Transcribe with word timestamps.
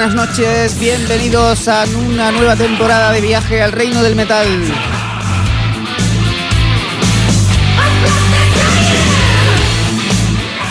Buenas 0.00 0.28
noches, 0.28 0.80
bienvenidos 0.80 1.68
a 1.68 1.84
una 2.08 2.32
nueva 2.32 2.56
temporada 2.56 3.12
de 3.12 3.20
viaje 3.20 3.60
al 3.60 3.70
reino 3.70 4.02
del 4.02 4.16
metal. 4.16 4.46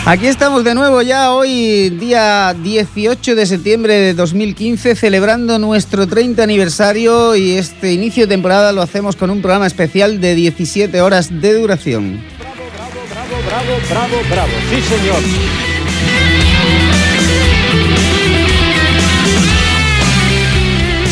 Aquí 0.04 0.26
estamos 0.26 0.64
de 0.64 0.74
nuevo 0.74 1.00
ya 1.02 1.32
hoy, 1.32 1.90
día 1.90 2.56
18 2.60 3.36
de 3.36 3.46
septiembre 3.46 3.94
de 3.94 4.14
2015, 4.14 4.96
celebrando 4.96 5.60
nuestro 5.60 6.08
30 6.08 6.42
aniversario 6.42 7.36
y 7.36 7.52
este 7.52 7.92
inicio 7.92 8.24
de 8.26 8.34
temporada 8.34 8.72
lo 8.72 8.82
hacemos 8.82 9.14
con 9.14 9.30
un 9.30 9.40
programa 9.42 9.68
especial 9.68 10.20
de 10.20 10.34
17 10.34 11.00
horas 11.00 11.40
de 11.40 11.54
duración. 11.54 12.20
Bravo, 12.36 12.52
bravo, 13.08 13.46
bravo, 13.46 13.78
bravo, 13.88 14.28
bravo. 14.28 14.52
Sí, 14.70 14.82
señor. 14.82 15.69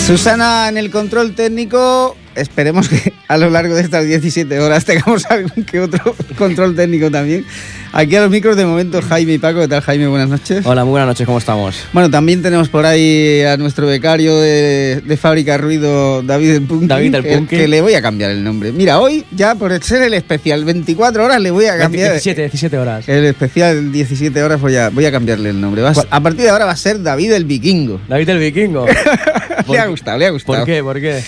Susana 0.09 0.71
en 0.71 0.79
el 0.79 0.91
control 0.91 1.35
técnico. 1.35 2.17
Esperemos 2.35 2.89
que 2.89 3.13
a 3.29 3.37
lo 3.37 3.51
largo 3.51 3.75
de 3.75 3.83
estas 3.83 4.07
17 4.07 4.59
horas 4.59 4.87
tengamos 4.87 5.27
algún 5.27 5.67
que 5.67 5.81
otro 5.81 6.17
control 6.39 6.75
técnico 6.75 7.11
también. 7.11 7.45
Aquí 7.93 8.17
a 8.17 8.21
los 8.21 8.31
micros 8.31 8.57
de 8.57 8.67
momento 8.67 9.01
Jaime 9.01 9.35
y 9.35 9.39
Paco. 9.39 9.61
¿Qué 9.61 9.69
tal 9.69 9.81
Jaime? 9.81 10.07
Buenas 10.07 10.29
noches. 10.29 10.65
Hola, 10.67 10.85
muy 10.85 10.93
buenas 10.93 11.09
noches, 11.09 11.27
¿cómo 11.27 11.39
estamos? 11.39 11.85
Bueno, 11.93 12.11
también 12.11 12.43
tenemos 12.43 12.69
por 12.69 12.85
ahí 12.85 13.43
a 13.43 13.57
nuestro 13.57 13.87
becario 13.87 14.37
de, 14.37 15.03
de 15.05 15.17
Fábrica 15.17 15.57
Ruido, 15.57 16.23
David 16.23 16.51
el 16.51 16.63
Punky. 16.63 16.87
David 16.87 17.15
el 17.15 17.25
Punky. 17.25 17.57
Que, 17.57 17.69
le 17.69 17.81
voy 17.81 17.95
a 17.95 18.03
cambiar 18.03 18.31
el 18.31 18.45
nombre. 18.45 18.73
Mira, 18.73 19.01
hoy 19.01 19.25
ya 19.33 19.55
por 19.55 19.83
ser 19.83 20.03
el 20.03 20.15
especial 20.15 20.65
24 20.65 21.25
horas 21.25 21.41
le 21.41 21.51
voy 21.51 21.67
a 21.67 21.79
cambiar... 21.79 22.13
17, 22.13 22.43
17 22.43 22.79
horas. 22.79 23.09
El 23.09 23.25
especial 23.25 23.91
17 23.91 24.43
horas 24.43 24.61
voy 24.61 24.77
a, 24.77 24.91
voy 24.91 25.07
a 25.07 25.11
cambiarle 25.11 25.51
el 25.51 25.61
nombre. 25.61 25.83
A 26.11 26.21
partir 26.21 26.43
de 26.43 26.51
ahora 26.51 26.67
va 26.67 26.73
a 26.73 26.77
ser 26.77 27.03
David 27.03 27.33
el 27.33 27.45
Vikingo. 27.45 28.01
David 28.09 28.29
el 28.29 28.39
Vikingo. 28.39 28.87
Le 29.69 29.79
ha 29.79 29.87
gustado, 29.87 30.17
le 30.17 30.27
ha 30.27 30.31
gustado. 30.31 30.59
¿Por 30.59 30.67
qué? 30.67 30.83
¿Por 30.83 31.01
qué? 31.01 31.23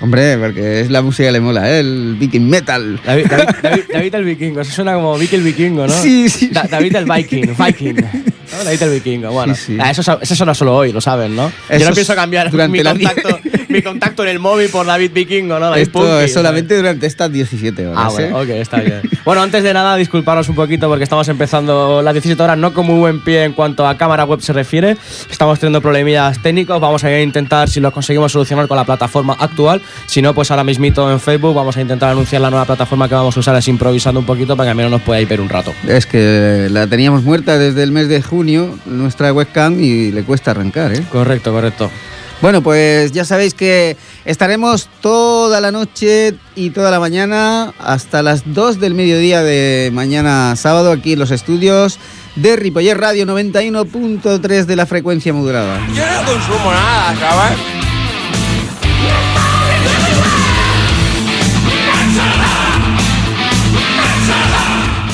Hombre, 0.00 0.38
porque 0.38 0.80
es 0.80 0.90
la 0.90 1.02
música 1.02 1.28
que 1.28 1.32
le 1.32 1.40
mola, 1.40 1.70
¿eh? 1.70 1.80
el 1.80 2.16
Viking 2.18 2.48
Metal. 2.48 3.00
David, 3.04 3.26
David- 3.26 3.48
David- 3.62 3.84
David 3.92 4.14
el 4.14 4.24
Vikingo. 4.24 4.60
Eso 4.60 4.72
suena 4.72 4.94
como 4.94 5.18
Vicky 5.18 5.36
el 5.36 5.42
Vikingo, 5.42 5.86
¿no? 5.86 5.92
Sí, 6.02 6.28
sí. 6.28 6.48
Da- 6.48 6.66
David 6.70 6.94
el 6.96 7.04
Viking. 7.04 7.54
Viking. 7.58 7.94
¿no? 8.52 8.64
David 8.64 8.82
el 8.82 8.90
Vikingo. 8.90 9.30
Bueno, 9.32 9.54
Sí, 9.56 9.62
sí. 9.74 9.78
Ah, 9.80 9.90
eso, 9.90 10.18
eso 10.20 10.34
suena 10.36 10.54
solo 10.54 10.76
hoy, 10.76 10.92
lo 10.92 11.00
saben, 11.00 11.34
¿no? 11.34 11.50
Yo 11.76 11.88
no 11.88 11.94
pienso 11.94 12.14
cambiar 12.14 12.50
durante 12.50 12.78
mi 12.78 12.84
contacto, 12.84 13.40
mi 13.68 13.82
contacto 13.82 14.22
en 14.22 14.30
el 14.30 14.38
móvil 14.38 14.68
por 14.68 14.86
David 14.86 15.12
Vikingo, 15.12 15.58
¿no? 15.58 15.70
David 15.70 15.82
Esto 15.82 16.00
Punky, 16.00 16.24
es 16.24 16.32
solamente 16.32 16.76
durante 16.76 17.06
estas 17.06 17.30
17 17.30 17.86
horas. 17.86 18.02
Ah, 18.04 18.08
bueno, 18.10 18.40
¿eh? 18.40 18.42
ok, 18.42 18.48
está 18.50 18.80
bien. 18.80 19.02
Bueno, 19.24 19.42
antes 19.42 19.62
de 19.62 19.74
nada, 19.74 19.96
disculparos 19.96 20.48
un 20.48 20.54
poquito 20.54 20.88
porque 20.88 21.04
estamos 21.04 21.28
empezando 21.28 22.02
las 22.02 22.14
17 22.14 22.42
horas, 22.42 22.58
no 22.58 22.72
con 22.72 22.86
muy 22.86 22.98
buen 22.98 23.20
pie 23.20 23.44
en 23.44 23.52
cuanto 23.52 23.86
a 23.86 23.96
cámara 23.96 24.24
web 24.24 24.40
se 24.40 24.52
refiere. 24.52 24.96
Estamos 25.30 25.58
teniendo 25.58 25.80
problemillas 25.80 26.40
técnicos, 26.42 26.80
vamos 26.80 27.04
a 27.04 27.20
intentar 27.20 27.68
si 27.68 27.80
lo 27.80 27.92
conseguimos 27.92 28.32
solucionar 28.32 28.68
con 28.68 28.76
la 28.76 28.84
plataforma 28.84 29.36
actual. 29.38 29.82
Si 30.06 30.22
no, 30.22 30.34
pues 30.34 30.50
ahora 30.50 30.64
mismito 30.64 31.10
en 31.10 31.20
Facebook 31.20 31.54
vamos 31.54 31.76
a 31.76 31.80
intentar 31.80 32.10
anunciar 32.10 32.40
la 32.40 32.50
nueva 32.50 32.64
plataforma 32.64 33.08
que 33.08 33.14
vamos 33.14 33.36
a 33.36 33.40
usar, 33.40 33.56
es 33.56 33.68
improvisando 33.68 34.20
un 34.20 34.26
poquito 34.26 34.56
para 34.56 34.68
que 34.68 34.70
al 34.70 34.76
menos 34.76 34.90
nos 34.90 35.02
podáis 35.02 35.28
ver 35.28 35.40
un 35.40 35.48
rato. 35.48 35.74
Es 35.86 36.06
que 36.06 36.68
la 36.70 36.86
teníamos 36.86 37.22
muerta 37.22 37.58
desde 37.58 37.82
el 37.82 37.92
mes 37.92 38.08
de 38.08 38.22
junio, 38.22 38.78
nuestra 38.86 39.32
webcam, 39.32 39.78
y 39.78 40.10
le 40.12 40.22
cuesta 40.22 40.52
arrancar, 40.52 40.92
¿eh? 40.92 41.02
Correcto, 41.10 41.52
correcto. 41.52 41.90
Bueno, 42.40 42.62
pues 42.62 43.10
ya 43.10 43.24
sabéis 43.24 43.52
que 43.52 43.96
estaremos 44.24 44.88
toda 45.00 45.60
la 45.60 45.72
noche 45.72 46.34
y 46.54 46.70
toda 46.70 46.90
la 46.92 47.00
mañana 47.00 47.74
hasta 47.80 48.22
las 48.22 48.42
2 48.54 48.78
del 48.78 48.94
mediodía 48.94 49.42
de 49.42 49.90
mañana 49.92 50.54
sábado 50.54 50.92
aquí 50.92 51.14
en 51.14 51.18
los 51.18 51.32
estudios 51.32 51.98
de 52.36 52.54
Ripollet 52.54 52.94
Radio 52.94 53.26
91.3 53.26 54.66
de 54.66 54.76
la 54.76 54.86
frecuencia 54.86 55.32
modulada. 55.32 55.80
Yo 55.88 56.04
no 56.06 56.32
consumo 56.32 56.70
nada, 56.70 57.16
¿sabes? 57.18 57.77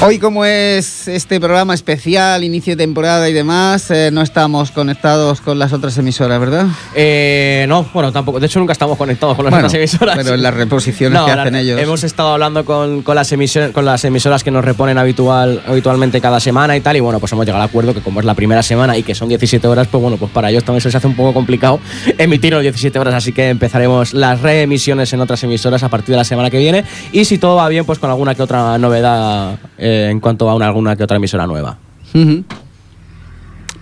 Hoy 0.07 0.19
como 0.19 0.45
es 0.45 1.09
este 1.09 1.41
programa 1.41 1.73
especial, 1.73 2.45
inicio 2.45 2.77
de 2.77 2.85
temporada 2.85 3.27
y 3.31 3.33
demás, 3.33 3.91
eh, 3.91 4.11
no 4.13 4.21
estamos 4.21 4.71
conectados 4.71 5.41
con 5.41 5.59
las 5.59 5.73
otras 5.73 5.97
emisoras, 5.97 6.39
¿verdad? 6.39 6.67
Eh, 6.95 7.65
no, 7.71 7.87
bueno, 7.95 8.13
tampoco. 8.13 8.39
De 8.39 8.45
hecho, 8.45 8.59
nunca 8.59 8.73
estamos 8.75 8.99
conectados 8.99 9.35
con 9.35 9.47
las 9.47 9.51
Bueno, 9.53 9.67
otras 9.69 9.79
emisoras. 9.79 10.15
pero 10.19 10.35
en 10.35 10.43
las 10.43 10.53
reposiciones 10.53 11.19
No, 11.19 11.25
que 11.25 11.35
la- 11.35 11.43
hacen 11.43 11.55
ellos. 11.57 11.81
Hemos 11.81 12.05
estado 12.05 12.35
hablando 12.35 12.67
con, 12.67 13.01
con 13.03 13.15
las 13.15 13.33
emisiones, 13.33 13.71
con 13.71 13.87
las 13.87 14.05
emisoras 14.05 14.45
que 14.45 14.51
nos 14.51 14.63
reponen 14.63 14.99
habitual, 14.99 15.63
habitualmente 15.67 16.21
cada 16.21 16.39
semana 16.39 16.77
y 16.77 16.83
tal. 16.83 16.97
Y 16.97 17.01
bueno, 17.01 17.19
pues 17.19 17.33
hemos 17.33 17.47
llegado 17.47 17.63
al 17.63 17.69
acuerdo 17.71 17.95
que 17.95 18.01
como 18.03 18.21
es 18.21 18.27
la 18.27 18.35
primera 18.35 18.63
semana 18.63 18.99
y 18.99 19.05
que 19.05 19.15
son 19.15 19.29
17 19.31 19.67
horas, 19.67 19.89
pues 19.91 20.03
bueno, 20.03 20.19
pues 20.19 20.31
para 20.33 20.51
ellos 20.51 20.65
también 20.65 20.83
se 20.83 20.89
les 20.89 20.97
hace 20.97 21.07
un 21.07 21.17
poco 21.17 21.33
complicado 21.33 21.81
emitir 22.19 22.53
los 22.53 22.61
17 22.61 22.99
horas. 22.99 23.15
Así 23.15 23.33
que 23.33 23.49
empezaremos 23.49 24.13
las 24.13 24.43
reemisiones 24.43 25.11
en 25.15 25.23
otras 25.23 25.43
emisoras 25.45 25.83
a 25.83 25.89
partir 25.89 26.11
de 26.13 26.19
la 26.19 26.25
semana 26.25 26.51
que 26.51 26.59
viene. 26.59 26.85
Y 27.11 27.25
si 27.25 27.39
todo 27.39 27.57
va 27.57 27.67
bien, 27.71 27.87
pues 27.87 27.99
con 27.99 28.11
alguna 28.11 28.35
que 28.35 28.43
otra 28.43 28.77
novedad 28.77 29.59
eh, 29.79 29.93
en 30.11 30.21
cuanto 30.21 30.49
a 30.49 30.55
una, 30.55 30.67
alguna 30.67 30.97
que 30.97 31.05
otra 31.05 31.17
emisora 31.17 31.47
nueva. 31.47 31.79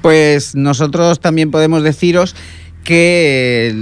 Pues 0.00 0.54
nosotros 0.54 1.20
también 1.20 1.50
podemos 1.50 1.82
deciros 1.82 2.34
que 2.84 3.74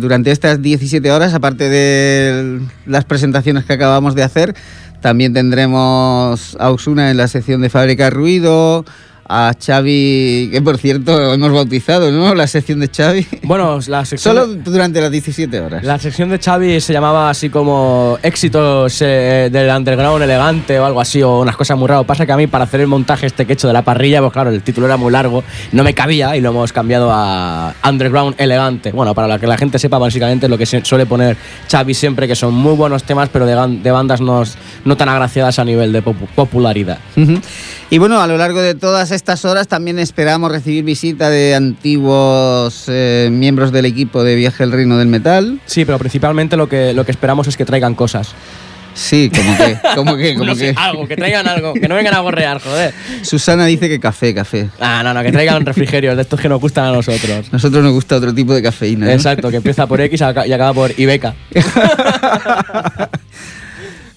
durante 0.00 0.30
estas 0.30 0.62
17 0.62 1.10
horas, 1.10 1.34
aparte 1.34 1.68
de 1.68 2.60
las 2.86 3.04
presentaciones 3.04 3.64
que 3.64 3.72
acabamos 3.72 4.14
de 4.14 4.22
hacer, 4.22 4.54
también 5.00 5.34
tendremos 5.34 6.56
a 6.58 6.70
Usuna 6.70 7.10
en 7.10 7.16
la 7.16 7.28
sección 7.28 7.60
de 7.60 7.68
Fábrica 7.68 8.10
Ruido, 8.10 8.84
a 9.28 9.52
Xavi, 9.58 10.50
que 10.52 10.60
por 10.62 10.78
cierto 10.78 11.32
hemos 11.34 11.52
bautizado, 11.52 12.10
¿no? 12.12 12.34
La 12.34 12.46
sección 12.46 12.80
de 12.80 12.88
Xavi. 12.88 13.26
Bueno, 13.42 13.78
la 13.86 14.04
sección. 14.04 14.34
Solo 14.36 14.46
durante 14.54 15.00
las 15.00 15.10
17 15.10 15.60
horas. 15.60 15.84
La 15.84 15.98
sección 15.98 16.28
de 16.28 16.38
Xavi 16.38 16.80
se 16.80 16.92
llamaba 16.92 17.30
así 17.30 17.48
como 17.50 18.18
éxitos 18.22 19.00
eh, 19.00 19.48
del 19.50 19.74
underground 19.74 20.22
elegante 20.22 20.78
o 20.78 20.84
algo 20.84 21.00
así, 21.00 21.22
o 21.22 21.40
unas 21.40 21.56
cosas 21.56 21.76
muy 21.78 21.88
raras. 21.88 22.04
Pasa 22.04 22.26
que 22.26 22.32
a 22.32 22.36
mí 22.36 22.46
para 22.46 22.64
hacer 22.64 22.80
el 22.80 22.86
montaje 22.86 23.26
este 23.26 23.46
que 23.46 23.52
he 23.52 23.54
hecho 23.54 23.66
de 23.66 23.72
la 23.72 23.82
parrilla, 23.82 24.20
pues 24.20 24.32
claro, 24.32 24.50
el 24.50 24.62
título 24.62 24.86
era 24.86 24.96
muy 24.96 25.10
largo, 25.10 25.42
no 25.72 25.82
me 25.84 25.94
cabía 25.94 26.36
y 26.36 26.40
lo 26.40 26.50
hemos 26.50 26.72
cambiado 26.72 27.10
a 27.12 27.74
underground 27.88 28.34
elegante. 28.38 28.92
Bueno, 28.92 29.14
para 29.14 29.38
que 29.38 29.46
la 29.46 29.56
gente 29.56 29.78
sepa 29.78 29.98
básicamente 29.98 30.48
lo 30.48 30.58
que 30.58 30.66
se- 30.66 30.84
suele 30.84 31.06
poner 31.06 31.36
Xavi 31.70 31.94
siempre, 31.94 32.28
que 32.28 32.36
son 32.36 32.52
muy 32.54 32.74
buenos 32.74 33.04
temas, 33.04 33.28
pero 33.32 33.46
de, 33.46 33.90
bandas 33.90 34.20
no, 34.20 34.42
no 34.84 34.96
tan 34.96 35.08
agraciadas 35.08 35.58
a 35.58 35.64
nivel 35.64 35.92
de 35.92 36.04
popu- 36.04 36.28
popularidad. 36.34 36.98
Y 37.94 37.98
bueno, 37.98 38.20
a 38.20 38.26
lo 38.26 38.36
largo 38.36 38.60
de 38.60 38.74
todas 38.74 39.12
estas 39.12 39.44
horas 39.44 39.68
también 39.68 40.00
esperamos 40.00 40.50
recibir 40.50 40.82
visita 40.82 41.30
de 41.30 41.54
antiguos 41.54 42.86
eh, 42.88 43.28
miembros 43.30 43.70
del 43.70 43.84
equipo 43.84 44.24
de 44.24 44.34
Viaje 44.34 44.64
al 44.64 44.72
Reino 44.72 44.98
del 44.98 45.06
Metal. 45.06 45.60
Sí, 45.66 45.84
pero 45.84 46.00
principalmente 46.00 46.56
lo 46.56 46.68
que, 46.68 46.92
lo 46.92 47.04
que 47.04 47.12
esperamos 47.12 47.46
es 47.46 47.56
que 47.56 47.64
traigan 47.64 47.94
cosas. 47.94 48.34
Sí, 48.94 49.30
como 49.32 49.56
que, 49.56 49.78
como 49.94 50.16
que, 50.16 50.34
como 50.34 50.46
No 50.46 50.56
que. 50.56 50.74
algo, 50.76 51.06
que 51.06 51.16
traigan 51.16 51.46
algo, 51.46 51.72
que 51.74 51.86
no 51.86 51.94
vengan 51.94 52.14
a 52.14 52.18
gorrear, 52.18 52.60
joder. 52.60 52.92
Susana 53.22 53.64
dice 53.66 53.88
que 53.88 54.00
café, 54.00 54.34
café. 54.34 54.70
Ah, 54.80 55.02
no, 55.04 55.14
no, 55.14 55.22
que 55.22 55.30
traigan 55.30 55.64
refrigerios 55.64 56.16
de 56.16 56.22
estos 56.22 56.40
que 56.40 56.48
nos 56.48 56.60
gustan 56.60 56.86
a 56.86 56.90
nosotros. 56.90 57.52
Nosotros 57.52 57.84
nos 57.84 57.92
gusta 57.92 58.16
otro 58.16 58.34
tipo 58.34 58.54
de 58.54 58.62
cafeína. 58.62 59.06
¿no? 59.06 59.12
Exacto, 59.12 59.50
que 59.52 59.58
empieza 59.58 59.86
por 59.86 60.00
X 60.00 60.20
y 60.20 60.52
acaba 60.52 60.74
por 60.74 60.98
Ibeca. 60.98 61.36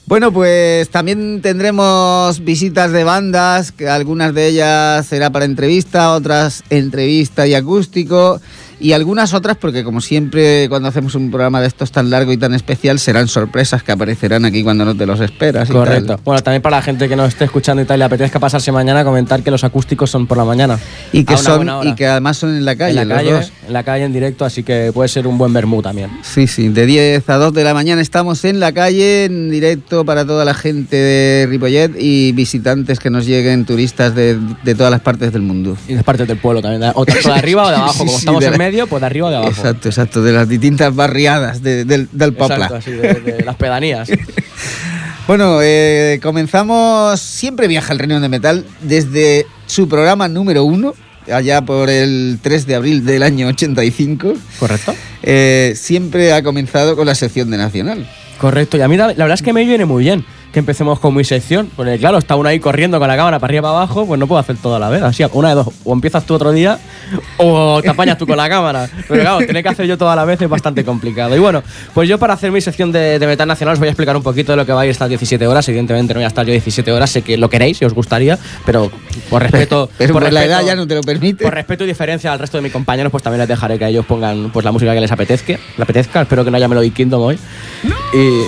Bueno, 0.07 0.31
pues 0.31 0.87
también 0.87 1.41
tendremos 1.41 2.39
visitas 2.39 2.93
de 2.93 3.03
bandas, 3.03 3.73
que 3.73 3.89
algunas 3.89 4.33
de 4.33 4.47
ellas 4.47 5.05
será 5.05 5.31
para 5.31 5.43
entrevista, 5.43 6.13
otras 6.13 6.63
entrevista 6.69 7.45
y 7.45 7.55
acústico, 7.55 8.39
y 8.79 8.91
algunas 8.91 9.33
otras 9.33 9.57
porque 9.57 9.83
como 9.83 10.01
siempre 10.01 10.67
cuando 10.69 10.89
hacemos 10.89 11.15
un 11.15 11.29
programa 11.31 11.61
de 11.61 11.67
estos 11.67 11.91
tan 11.91 12.09
largo 12.09 12.31
y 12.31 12.37
tan 12.37 12.53
especial 12.53 12.99
serán 12.99 13.27
sorpresas 13.27 13.83
que 13.83 13.91
aparecerán 13.91 14.45
aquí 14.45 14.63
cuando 14.63 14.85
no 14.85 14.95
te 14.95 15.05
los 15.05 15.19
esperas. 15.19 15.69
y 15.69 15.73
Correcto. 15.73 16.15
tal. 16.15 16.19
Bueno, 16.23 16.41
también 16.43 16.61
para 16.61 16.77
la 16.77 16.81
gente 16.81 17.09
que 17.09 17.15
nos 17.15 17.29
esté 17.29 17.45
escuchando 17.45 17.81
y 17.81 17.85
tal, 17.85 17.99
le 17.99 18.05
apetezca 18.05 18.39
pasarse 18.39 18.71
mañana, 18.71 19.03
comentar 19.03 19.41
que 19.43 19.51
los 19.51 19.63
acústicos 19.63 20.09
son 20.09 20.27
por 20.27 20.37
la 20.37 20.45
mañana. 20.45 20.77
Y 21.11 21.23
que 21.23 21.33
A 21.33 21.37
son 21.37 21.67
y 21.87 21.95
que 21.95 22.05
además 22.07 22.37
son 22.37 22.55
en 22.55 22.65
la 22.65 22.75
calle, 22.75 23.01
en 23.01 23.07
la 23.09 23.15
calle, 23.15 23.31
dos. 23.31 23.51
en 23.67 23.73
la 23.73 23.83
calle 23.83 24.03
en 24.05 24.13
directo, 24.13 24.45
así 24.45 24.63
que 24.63 24.91
puede 24.93 25.09
ser 25.09 25.27
un 25.27 25.37
buen 25.37 25.53
vermú 25.53 25.81
también. 25.81 26.09
Sí, 26.21 26.47
sí, 26.47 26.69
de 26.69 26.85
10 26.85 27.29
a 27.29 27.37
2 27.37 27.53
de 27.53 27.63
la 27.63 27.73
mañana 27.73 28.01
estamos 28.01 28.43
en 28.45 28.59
la 28.59 28.71
calle, 28.71 29.25
en 29.25 29.49
directo 29.49 30.05
para 30.05 30.25
toda 30.25 30.45
la 30.45 30.53
gente 30.53 30.95
de 30.97 31.47
Ripollet 31.49 31.91
y 31.99 32.31
visitantes 32.33 32.99
que 32.99 33.09
nos 33.09 33.25
lleguen, 33.25 33.65
turistas 33.65 34.13
de, 34.15 34.37
de 34.63 34.75
todas 34.75 34.91
las 34.91 35.01
partes 35.01 35.31
del 35.33 35.41
mundo. 35.41 35.77
Y 35.87 35.93
de 35.95 36.03
partes 36.03 36.27
del 36.27 36.37
pueblo 36.37 36.61
también. 36.61 36.91
O 36.95 37.05
tanto 37.05 37.29
de 37.29 37.35
arriba 37.39 37.65
o 37.65 37.69
de 37.69 37.75
abajo. 37.75 37.93
Sí, 37.93 37.99
Como 37.99 38.11
sí, 38.11 38.17
estamos 38.17 38.39
de 38.41 38.45
en 38.47 38.51
la- 38.51 38.57
medio, 38.67 38.87
pues 38.87 38.99
de 39.01 39.05
arriba 39.07 39.27
o 39.27 39.29
de 39.29 39.35
abajo. 39.37 39.51
Exacto, 39.51 39.89
exacto, 39.89 40.21
de 40.21 40.31
las 40.33 40.47
distintas 40.49 40.93
barriadas 40.95 41.61
de- 41.61 41.85
del, 41.85 42.07
del 42.11 42.33
Popla. 42.33 42.55
Exacto, 42.55 42.75
así, 42.75 42.91
de, 42.91 43.13
de 43.15 43.43
las 43.45 43.55
pedanías. 43.55 44.09
Bueno, 45.27 45.59
eh, 45.61 46.21
comenzamos 46.23 47.19
siempre 47.19 47.67
Viaja 47.67 47.91
al 47.91 47.99
Reino 47.99 48.17
de 48.21 48.29
Metal 48.29 48.63
desde 48.79 49.45
su 49.65 49.89
programa 49.89 50.29
número 50.29 50.63
uno, 50.63 50.93
allá 51.29 51.61
por 51.63 51.89
el 51.89 52.39
3 52.41 52.65
de 52.65 52.75
abril 52.75 53.05
del 53.05 53.23
año 53.23 53.47
85. 53.47 54.33
¿Correcto? 54.57 54.95
Eh, 55.23 55.73
siempre 55.75 56.31
ha 56.31 56.41
comenzado 56.43 56.95
con 56.95 57.05
la 57.07 57.13
sección 57.13 57.49
de 57.51 57.57
Nacional. 57.57 58.09
Correcto, 58.37 58.77
y 58.77 58.81
a 58.81 58.87
mí 58.87 58.95
la, 58.95 59.07
la 59.07 59.13
verdad 59.15 59.33
es 59.33 59.41
que 59.41 59.51
me 59.51 59.65
viene 59.65 59.83
muy 59.83 60.03
bien. 60.05 60.23
Que 60.51 60.59
empecemos 60.59 60.99
con 60.99 61.13
mi 61.15 61.23
sección. 61.23 61.69
Porque 61.75 61.97
claro, 61.97 62.17
está 62.17 62.35
uno 62.35 62.49
ahí 62.49 62.59
corriendo 62.59 62.99
con 62.99 63.07
la 63.07 63.15
cámara 63.15 63.39
para 63.39 63.49
arriba 63.51 63.59
y 63.59 63.63
para 63.63 63.77
abajo, 63.77 64.05
pues 64.05 64.19
no 64.19 64.27
puedo 64.27 64.39
hacer 64.39 64.57
todo 64.57 64.75
a 64.75 64.79
la 64.79 64.89
vez. 64.89 65.01
Así, 65.03 65.23
una 65.33 65.49
de 65.49 65.55
dos, 65.55 65.67
o 65.83 65.93
empiezas 65.93 66.25
tú 66.25 66.33
otro 66.35 66.51
día 66.51 66.79
o 67.37 67.79
te 67.81 67.89
apañas 67.89 68.17
tú 68.17 68.25
con 68.25 68.37
la 68.37 68.49
cámara. 68.49 68.89
Pero 69.07 69.21
claro, 69.21 69.37
tener 69.45 69.63
que 69.63 69.69
hacer 69.69 69.85
yo 69.85 69.97
todo 69.97 70.09
a 70.09 70.15
la 70.15 70.25
vez 70.25 70.41
es 70.41 70.49
bastante 70.49 70.83
complicado. 70.83 71.35
Y 71.35 71.39
bueno, 71.39 71.61
pues 71.93 72.09
yo 72.09 72.17
para 72.17 72.33
hacer 72.33 72.51
mi 72.51 72.61
sección 72.61 72.91
de, 72.91 73.19
de 73.19 73.27
Metal 73.27 73.47
Nacional 73.47 73.73
os 73.73 73.79
voy 73.79 73.87
a 73.87 73.91
explicar 73.91 74.15
un 74.15 74.23
poquito 74.23 74.51
de 74.53 74.55
lo 74.57 74.65
que 74.65 74.73
va 74.73 74.81
a 74.81 74.85
ir 74.85 74.91
estas 74.91 75.09
17 75.09 75.45
horas. 75.47 75.67
Evidentemente 75.69 76.13
no 76.13 76.19
voy 76.19 76.25
a 76.25 76.27
estar 76.29 76.45
yo 76.45 76.51
17 76.51 76.91
horas, 76.91 77.09
sé 77.11 77.21
que 77.21 77.37
lo 77.37 77.49
queréis, 77.49 77.77
si 77.77 77.85
os 77.85 77.93
gustaría, 77.93 78.37
pero 78.65 78.91
por 79.29 79.41
respeto... 79.41 79.89
Pero 79.97 80.13
por 80.13 80.23
la 80.23 80.29
respeto- 80.29 80.45
edad 80.45 80.65
ya 80.65 80.75
no 80.75 80.87
te 80.87 80.95
lo 80.95 81.01
permite. 81.01 81.43
por 81.43 81.53
respeto 81.53 81.83
y 81.83 81.87
diferencia 81.87 82.31
al 82.31 82.39
resto 82.39 82.57
de 82.57 82.61
mis 82.61 82.71
compañeros, 82.71 83.11
pues 83.11 83.23
también 83.23 83.39
les 83.39 83.47
dejaré 83.47 83.77
que 83.79 83.85
ellos 83.87 84.05
pongan 84.05 84.49
pues 84.51 84.63
la 84.63 84.71
música 84.71 84.93
que 84.93 85.01
les 85.01 85.11
apetezca. 85.11 85.53
Le 85.77 85.83
apetezca. 85.83 86.21
Espero 86.21 86.43
que 86.45 86.51
no 86.51 86.57
haya 86.57 86.67
Melody 86.67 86.91
Kingdom 86.91 87.21
hoy. 87.21 87.39
Y 88.13 88.41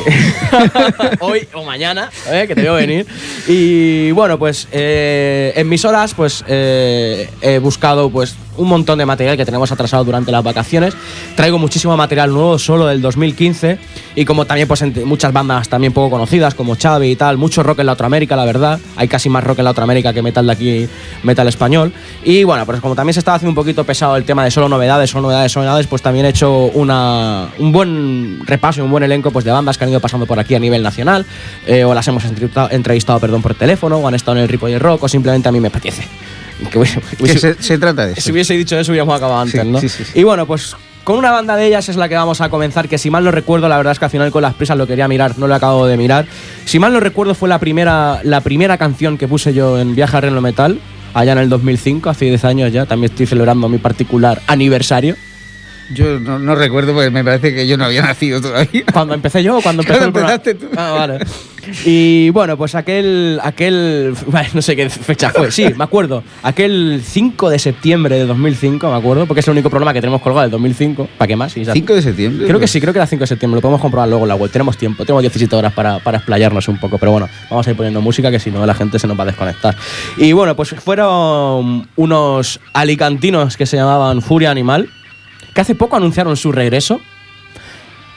hoy 1.20 1.48
o 1.54 1.64
mañana, 1.64 1.89
¿eh? 2.32 2.46
que 2.48 2.56
te 2.56 2.62
veo 2.62 2.76
venir. 2.76 3.06
Y 3.48 4.12
bueno, 4.12 4.38
pues 4.38 4.68
eh, 4.72 5.54
en 5.56 5.68
mis 5.70 5.86
horas, 5.86 6.14
pues 6.14 6.44
eh, 6.48 7.30
he 7.42 7.60
buscado 7.60 8.10
pues 8.10 8.36
un 8.60 8.68
montón 8.68 9.00
de 9.00 9.06
material 9.06 9.38
que 9.38 9.46
tenemos 9.46 9.72
atrasado 9.72 10.04
durante 10.04 10.32
las 10.32 10.44
vacaciones. 10.44 10.94
Traigo 11.36 11.58
muchísimo 11.58 11.96
material 11.98 12.32
nuevo 12.32 12.60
solo 12.60 12.86
del 12.86 13.02
2015 13.02 13.80
y 14.16 14.26
como 14.26 14.46
también 14.46 14.68
pues 14.68 14.84
muchas 15.06 15.34
bandas 15.34 15.70
también 15.70 15.94
poco 15.94 16.10
conocidas 16.10 16.54
como 16.54 16.76
Xavi 16.76 17.12
y 17.12 17.16
tal, 17.16 17.38
mucho 17.38 17.64
rock 17.64 17.80
en 17.80 17.88
la 17.88 17.94
otra 17.94 18.08
América, 18.08 18.36
la 18.36 18.46
verdad. 18.46 18.80
Hay 18.96 19.08
casi 19.08 19.30
más 19.30 19.44
rock 19.44 19.60
en 19.60 19.66
la 19.66 19.72
otra 19.72 19.86
América 19.86 20.14
que 20.14 20.22
metal 20.22 20.46
de 20.46 20.52
aquí, 20.52 20.90
metal 21.24 21.48
español. 21.48 21.94
Y 22.24 22.44
bueno, 22.44 22.66
pues 22.66 22.82
como 22.82 22.96
también 22.96 23.14
se 23.14 23.20
estaba 23.20 23.36
haciendo 23.36 23.52
un 23.52 23.56
poquito 23.56 23.84
pesado 23.84 24.18
el 24.18 24.26
tema 24.26 24.44
de 24.44 24.52
solo 24.52 24.68
novedades, 24.70 25.10
solo 25.10 25.24
novedades, 25.24 25.52
solo 25.52 25.66
novedades, 25.66 25.88
pues 25.88 26.02
también 26.02 26.26
he 26.26 26.30
hecho 26.30 26.66
una, 26.66 27.50
un 27.58 27.72
buen 27.72 28.42
repaso 28.46 28.82
y 28.82 28.84
un 28.84 28.92
buen 28.92 29.04
elenco 29.04 29.32
pues 29.32 29.46
de 29.46 29.52
bandas 29.52 29.78
que 29.78 29.86
han 29.86 29.90
ido 29.90 30.00
pasando 30.00 30.26
por 30.26 30.40
aquí 30.40 30.56
a 30.56 30.60
nivel 30.60 30.84
nacional, 30.84 31.26
eh, 31.66 31.86
o 31.86 31.94
las 31.94 32.08
hemos 32.08 32.26
entrevistado, 32.26 32.70
entrevistado 32.72 33.20
perdón, 33.20 33.42
por 33.42 33.56
teléfono, 33.56 33.98
o 33.98 34.08
han 34.08 34.16
estado 34.16 34.38
en 34.38 34.44
el 34.44 34.50
Ripoll 34.50 34.80
Rock, 34.80 35.04
o 35.04 35.08
simplemente 35.08 35.48
a 35.48 35.52
mí 35.52 35.60
me 35.60 35.70
apetece. 35.70 36.04
Que 36.72 36.80
Que 37.26 37.40
se, 37.40 37.62
se 37.62 37.78
trata 37.78 38.06
de 38.08 38.14
si 38.16 38.20
eso. 38.20 38.32
hubiese 38.32 38.54
dicho 38.56 38.78
eso, 38.78 38.92
hubiéramos 38.92 39.16
acabado 39.16 39.40
antes, 39.42 39.62
Sí, 39.62 39.68
¿no? 39.68 39.80
sí, 39.80 39.90
sí. 39.90 40.04
Y 40.14 40.24
bueno, 40.24 40.46
pues 40.46 40.76
con 41.04 41.18
una 41.18 41.32
banda 41.32 41.56
de 41.56 41.66
ellas 41.68 41.90
es 41.90 41.96
la 41.96 42.08
que 42.10 42.16
vamos 42.16 42.40
a 42.42 42.50
comenzar, 42.50 42.88
que 42.88 42.98
si 42.98 43.10
mal 43.10 43.24
no 43.24 43.32
recuerdo, 43.32 43.68
la 43.68 43.78
verdad 43.78 43.94
es 43.94 44.00
que 44.00 44.06
al 44.06 44.12
final 44.12 44.32
con 44.32 44.42
las 44.44 44.54
prisas 44.54 44.78
lo 44.78 44.86
quería 44.86 45.08
mirar, 45.08 45.38
no 45.40 45.48
lo 45.48 45.56
acabo 45.56 45.88
de 45.88 45.98
mirar. 45.98 46.26
Si 46.66 46.78
mal 46.78 46.94
no 46.94 47.00
recuerdo, 47.00 47.34
fue 47.34 47.50
la 47.50 47.58
primera, 47.60 48.20
la 48.24 48.42
primera 48.42 48.78
canción 48.78 49.18
que 49.18 49.28
puse 49.28 49.54
yo 49.54 49.80
en 49.80 49.96
Viaje 49.96 50.18
a 50.18 50.22
Reno 50.22 50.42
Metal, 50.42 50.80
allá 51.16 51.32
en 51.32 51.38
el 51.40 51.50
2005, 51.50 52.10
hace 52.10 52.26
10 52.26 52.46
años 52.46 52.72
ya. 52.74 52.86
También 52.86 53.12
estoy 53.12 53.26
celebrando 53.26 53.68
mi 53.70 53.80
particular 53.80 54.42
aniversario. 54.46 55.16
Yo 55.94 56.20
no, 56.20 56.38
no 56.40 56.56
recuerdo 56.56 56.94
porque 56.94 57.10
me 57.10 57.24
parece 57.24 57.54
que 57.54 57.68
yo 57.68 57.78
no 57.78 57.86
había 57.86 58.02
nacido 58.02 58.42
todavía. 58.42 58.84
¿Cuando 58.94 59.14
empecé 59.14 59.44
yo 59.44 59.58
o 59.58 59.62
cuando 59.62 59.82
empezó 59.82 60.00
Cuando 60.00 60.20
el 60.20 60.26
empezaste 60.26 60.54
tú. 60.56 60.68
Ah, 60.78 60.92
vale. 60.98 61.20
Y 61.86 62.30
bueno, 62.32 62.58
pues 62.58 62.74
aquel, 62.74 63.40
aquel, 63.44 64.16
no 64.54 64.62
sé 64.62 64.76
qué 64.76 64.90
fecha 64.90 65.30
fue, 65.30 65.52
sí, 65.52 65.68
me 65.76 65.84
acuerdo, 65.84 66.24
aquel 66.42 67.02
5 67.06 67.50
de 67.50 67.60
septiembre 67.60 68.16
de 68.18 68.26
2005, 68.26 68.90
me 68.90 68.96
acuerdo, 68.98 69.28
porque 69.28 69.42
es 69.42 69.48
el 69.48 69.52
único 69.52 69.70
programa 69.70 69.94
que 69.94 70.00
tenemos 70.02 70.22
colgado 70.22 70.44
del 70.44 70.52
2005, 70.52 71.10
¿para 71.18 71.28
qué 71.28 71.36
más? 71.36 71.52
Sí, 71.52 71.64
ya- 71.66 71.74
5 71.74 71.94
de 71.94 72.02
septiembre. 72.02 72.48
Creo 72.48 72.60
que 72.60 72.68
sí, 72.68 72.80
creo 72.82 72.94
que 72.94 73.00
era 73.00 73.06
5 73.06 73.22
de 73.22 73.28
septiembre, 73.28 73.58
lo 73.58 73.62
podemos 73.62 73.82
comprobar 73.82 74.08
luego 74.10 74.24
en 74.24 74.30
la 74.30 74.36
web, 74.36 74.50
tenemos 74.50 74.78
tiempo, 74.78 75.04
tenemos 75.06 75.22
17 75.22 75.54
horas 75.56 75.74
para, 75.74 76.00
para 76.00 76.18
explayarnos 76.18 76.68
un 76.70 76.80
poco, 76.80 76.98
pero 76.98 77.12
bueno, 77.12 77.28
vamos 77.52 77.68
a 77.68 77.70
ir 77.72 77.76
poniendo 77.76 78.02
música 78.02 78.32
que 78.32 78.40
si 78.40 78.50
no 78.52 78.66
la 78.66 78.74
gente 78.74 78.98
se 78.98 79.06
nos 79.08 79.20
va 79.20 79.24
a 79.24 79.28
desconectar. 79.28 79.76
Y 80.18 80.32
bueno, 80.32 80.56
pues 80.56 80.70
fueron 80.70 81.88
unos 81.98 82.60
alicantinos 82.74 83.58
que 83.58 83.66
se 83.66 83.78
llamaban 83.78 84.22
Furia 84.22 84.50
Animal, 84.50 84.90
que 85.54 85.62
hace 85.62 85.76
poco 85.76 85.96
anunciaron 85.96 86.36
su 86.38 86.52
regreso. 86.52 87.02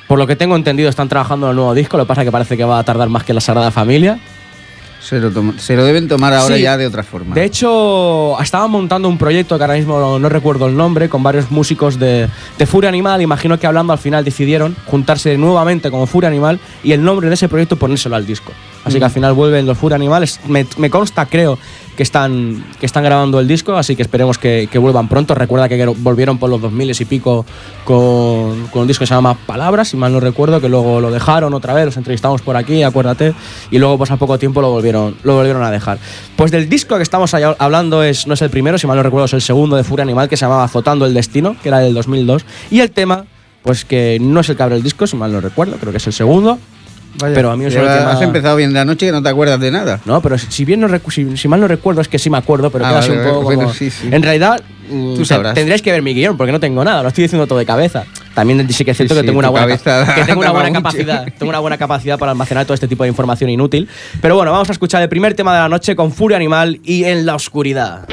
Por 0.09 0.19
lo 0.19 0.27
que 0.27 0.37
tengo 0.37 0.57
entendido, 0.57 0.89
están 0.91 1.09
trabajando 1.09 1.47
en 1.47 1.51
el 1.51 1.57
nuevo 1.57 1.75
disco. 1.75 1.97
Lo 1.97 2.05
que 2.05 2.09
pasa 2.09 2.21
es 2.23 2.27
que 2.27 2.33
parece 2.33 2.57
que 2.57 2.65
va 2.65 2.79
a 2.79 2.85
tardar 2.85 3.09
más 3.09 3.25
que 3.25 3.33
la 3.33 3.41
Sagrada 3.41 3.71
Familia. 3.71 4.19
Se 5.01 5.19
lo, 5.19 5.33
se 5.59 5.75
lo 5.75 5.85
deben 5.85 6.07
tomar 6.07 6.33
ahora 6.33 6.55
Sí. 6.57 6.63
ya 6.63 6.77
de 6.77 6.87
otra 6.87 7.03
forma. 7.03 7.35
De 7.35 7.45
hecho, 7.45 8.41
estaban 8.41 8.71
montando 8.71 9.09
un 9.09 9.19
proyecto 9.19 9.57
que 9.59 9.65
ahora 9.65 9.75
mismo 9.75 9.99
no, 9.99 10.19
no 10.21 10.29
recuerdo 10.29 10.67
el 10.69 10.77
nombre, 10.77 11.09
con 11.09 11.23
varios 11.25 11.51
músicos 11.51 11.99
de, 11.99 12.29
de 12.57 12.67
Furia 12.67 12.89
Animal. 12.89 13.21
Imagino 13.21 13.59
que 13.59 13.67
hablando 13.67 13.93
al 13.93 13.99
final 13.99 14.25
decidieron 14.25 14.77
juntarse 14.87 15.37
nuevamente 15.39 15.91
como 15.91 16.07
Furia 16.07 16.29
Animal 16.29 16.61
y 16.85 16.93
el 16.93 17.03
nombre 17.03 17.29
de 17.29 17.35
ese 17.35 17.49
proyecto 17.49 17.77
ponérselo 17.77 18.15
al 18.15 18.27
disco. 18.27 18.53
Así 18.85 18.99
que 18.99 19.05
al 19.05 19.11
final 19.11 19.33
vuelven 19.35 19.67
los 19.67 19.79
Furia 19.79 19.97
Animales. 19.97 20.41
Me, 20.49 20.67
me 20.77 20.91
consta, 20.91 21.27
creo, 21.27 21.59
que 21.97 22.03
están, 22.03 22.65
que 22.81 22.87
están 22.87 23.05
grabando 23.05 23.39
el 23.39 23.47
disco, 23.47 23.77
así 23.77 23.97
que 23.97 24.03
esperemos 24.03 24.39
que, 24.39 24.69
que 24.71 24.79
vuelvan 24.79 25.09
pronto. 25.09 25.35
Recuerda 25.35 25.69
que 25.69 25.85
volvieron 25.87 26.39
por 26.39 26.49
los 26.49 26.61
2000 26.61 27.01
y 27.01 27.05
pico 27.05 27.45
con, 27.85 28.67
con 28.69 28.83
un 28.83 28.89
disco 28.89 29.03
que 29.03 29.07
se 29.07 29.15
llama 29.15 29.35
Palabras, 29.35 29.89
si 29.89 29.97
mal 29.97 30.13
no 30.13 30.21
recuerdo, 30.21 30.61
que 30.61 30.69
luego 30.69 31.01
lo 31.01 31.11
dejaron 31.11 31.53
otra 31.55 31.75
vez, 31.75 31.87
los 31.87 31.97
entrevistamos 31.97 32.41
por 32.43 32.57
aquí, 32.57 32.83
acuérdate, 32.83 33.35
y 33.71 33.79
luego 33.79 33.99
pues 33.99 34.11
al 34.11 34.19
poco 34.19 34.39
tiempo 34.39 34.61
lo 34.61 34.71
volvieron, 34.71 35.17
lo 35.23 35.35
volvieron 35.35 35.63
a 35.63 35.71
dejar. 35.71 35.99
Pues 36.37 36.51
del 36.51 36.69
disco 36.69 36.97
que 36.97 37.03
estamos 37.03 37.35
hablando 37.35 38.03
es, 38.03 38.27
no 38.27 38.35
es 38.35 38.43
el 38.43 38.51
primero, 38.51 38.79
si 38.79 38.87
mal 38.87 38.97
no 38.97 39.03
recuerdo, 39.03 39.27
es 39.27 39.35
el 39.35 39.43
segundo 39.43 39.77
de 39.77 39.85
Furia 39.85 40.03
Animal, 40.03 40.29
que 40.29 40.37
se 40.37 40.45
llamaba 40.45 40.65
Azotando 40.65 41.05
el 41.05 41.15
Destino, 41.15 41.57
que 41.63 41.69
era 41.69 41.79
del 41.79 41.95
2002, 41.95 42.45
y 42.71 42.81
el 42.81 42.91
tema, 42.91 43.27
pues 43.63 43.85
que 43.85 44.19
no 44.21 44.41
es 44.41 44.49
el 44.49 44.57
que 44.57 44.63
abre 44.63 44.77
el 44.77 44.83
disco, 44.83 45.07
si 45.07 45.17
mal 45.17 45.33
no 45.33 45.41
recuerdo, 45.41 45.77
creo 45.77 45.93
que 45.93 45.99
es 45.99 46.07
el 46.07 46.13
segundo. 46.13 46.59
Vaya, 47.19 47.35
pero 47.35 47.51
a 47.51 47.57
mí 47.57 47.65
es 47.67 47.75
el 47.75 47.83
tema- 47.83 48.13
Has 48.13 48.23
empezado 48.23 48.57
bien 48.57 48.73
la 48.73 48.85
noche 48.85 49.07
que 49.07 49.13
no 49.13 49.23
te 49.23 49.29
acuerdas 49.29 49.61
de 49.61 49.71
nada. 49.71 50.01
No, 50.05 50.21
pero 50.23 50.39
si, 50.39 50.65
bien 50.65 50.81
no 50.81 50.89
recu- 50.89 51.11
si, 51.13 51.37
si 51.37 51.49
mal 51.49 51.61
no 51.61 51.69
recuerdo 51.69 52.01
es 52.01 52.09
que 52.09 52.19
sí 52.19 52.31
me 52.31 52.39
acuerdo, 52.39 52.71
pero 52.71 52.85
Ah, 52.87 52.89
queda 52.91 52.99
así 53.01 53.11
un 53.13 53.23
poco 53.25 53.43
bueno, 53.43 53.63
como- 53.63 53.75
sí, 53.75 53.91
sí. 53.91 54.09
En 54.11 54.23
realidad, 54.23 54.63
mm, 54.91 55.15
Tú 55.17 55.25
sabrás. 55.25 55.55
tendríais 55.55 55.83
que 55.83 55.93
ver 55.93 56.03
mi 56.03 56.15
guion, 56.15 56.37
porque 56.37 56.53
no 56.53 56.61
tengo 56.61 56.83
nada, 56.85 57.03
lo 57.03 57.09
estoy 57.09 57.23
diciendo 57.23 57.47
todo 57.47 57.59
de 57.59 57.67
cabeza. 57.67 58.05
También 58.35 58.67
sí 58.73 58.85
que 58.85 58.93
es 58.93 58.97
cierto 58.97 59.15
Sí, 59.15 59.21
que 59.21 59.27
tengo 59.27 59.39
una 59.41 59.51
buena, 59.51 59.67
que 59.77 60.25
tengo 60.25 60.41
una 60.41 60.53
buena 60.53 60.73
capacidad, 60.73 61.27
tengo 61.39 61.51
una 61.51 61.59
buena 61.59 61.77
capacidad 61.77 62.19
para 62.19 62.33
almacenar 62.33 62.65
todo 62.65 62.75
este 62.75 62.89
tipo 62.89 63.03
de 63.05 63.11
información 63.11 63.51
inútil. 63.51 63.89
Pero 64.23 64.37
bueno, 64.37 64.51
vamos 64.53 64.71
a 64.71 64.73
escuchar 64.73 65.03
el 65.03 65.09
primer 65.11 65.35
tema 65.35 65.53
de 65.55 65.61
la 65.61 65.69
noche 65.69 65.95
con 65.95 66.11
Furia 66.13 66.37
Animal 66.39 66.81
y 66.83 67.05
En 67.05 67.27
la 67.27 67.35
oscuridad. 67.35 68.07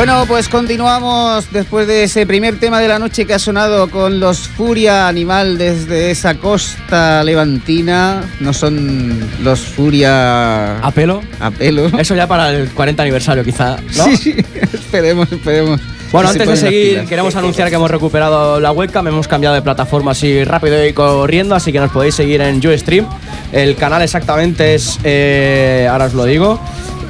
Bueno, 0.00 0.24
pues 0.26 0.48
continuamos 0.48 1.52
después 1.52 1.86
de 1.86 2.04
ese 2.04 2.24
primer 2.24 2.58
tema 2.58 2.80
de 2.80 2.88
la 2.88 2.98
noche 2.98 3.26
que 3.26 3.34
ha 3.34 3.38
sonado 3.38 3.90
con 3.90 4.18
los 4.18 4.48
Furia 4.48 5.06
Animal 5.06 5.58
desde 5.58 6.10
esa 6.10 6.36
costa 6.36 7.22
levantina. 7.22 8.24
No 8.40 8.54
son 8.54 9.20
los 9.42 9.60
Furia 9.60 10.78
¿A 10.78 10.90
pelo? 10.90 11.20
a 11.38 11.50
pelo. 11.50 11.88
Eso 11.98 12.16
ya 12.16 12.26
para 12.26 12.48
el 12.48 12.70
40 12.70 13.02
aniversario, 13.02 13.44
quizá. 13.44 13.76
¿no? 13.98 14.04
Sí, 14.04 14.16
sí, 14.16 14.36
esperemos, 14.72 15.30
esperemos. 15.30 15.78
Bueno, 16.10 16.30
antes 16.30 16.48
de 16.48 16.56
seguir, 16.56 17.04
queremos 17.04 17.36
anunciar 17.36 17.68
que 17.68 17.74
hemos 17.74 17.90
recuperado 17.90 18.58
la 18.58 18.72
webcam, 18.72 19.06
hemos 19.06 19.28
cambiado 19.28 19.54
de 19.54 19.60
plataforma 19.60 20.12
así 20.12 20.44
rápido 20.44 20.84
y 20.84 20.94
corriendo, 20.94 21.54
así 21.54 21.72
que 21.72 21.78
nos 21.78 21.92
podéis 21.92 22.14
seguir 22.14 22.40
en 22.40 22.66
Ustream. 22.66 23.06
El 23.52 23.76
canal 23.76 24.00
exactamente 24.00 24.74
es, 24.74 24.98
eh, 25.04 25.86
ahora 25.90 26.06
os 26.06 26.14
lo 26.14 26.24
digo, 26.24 26.58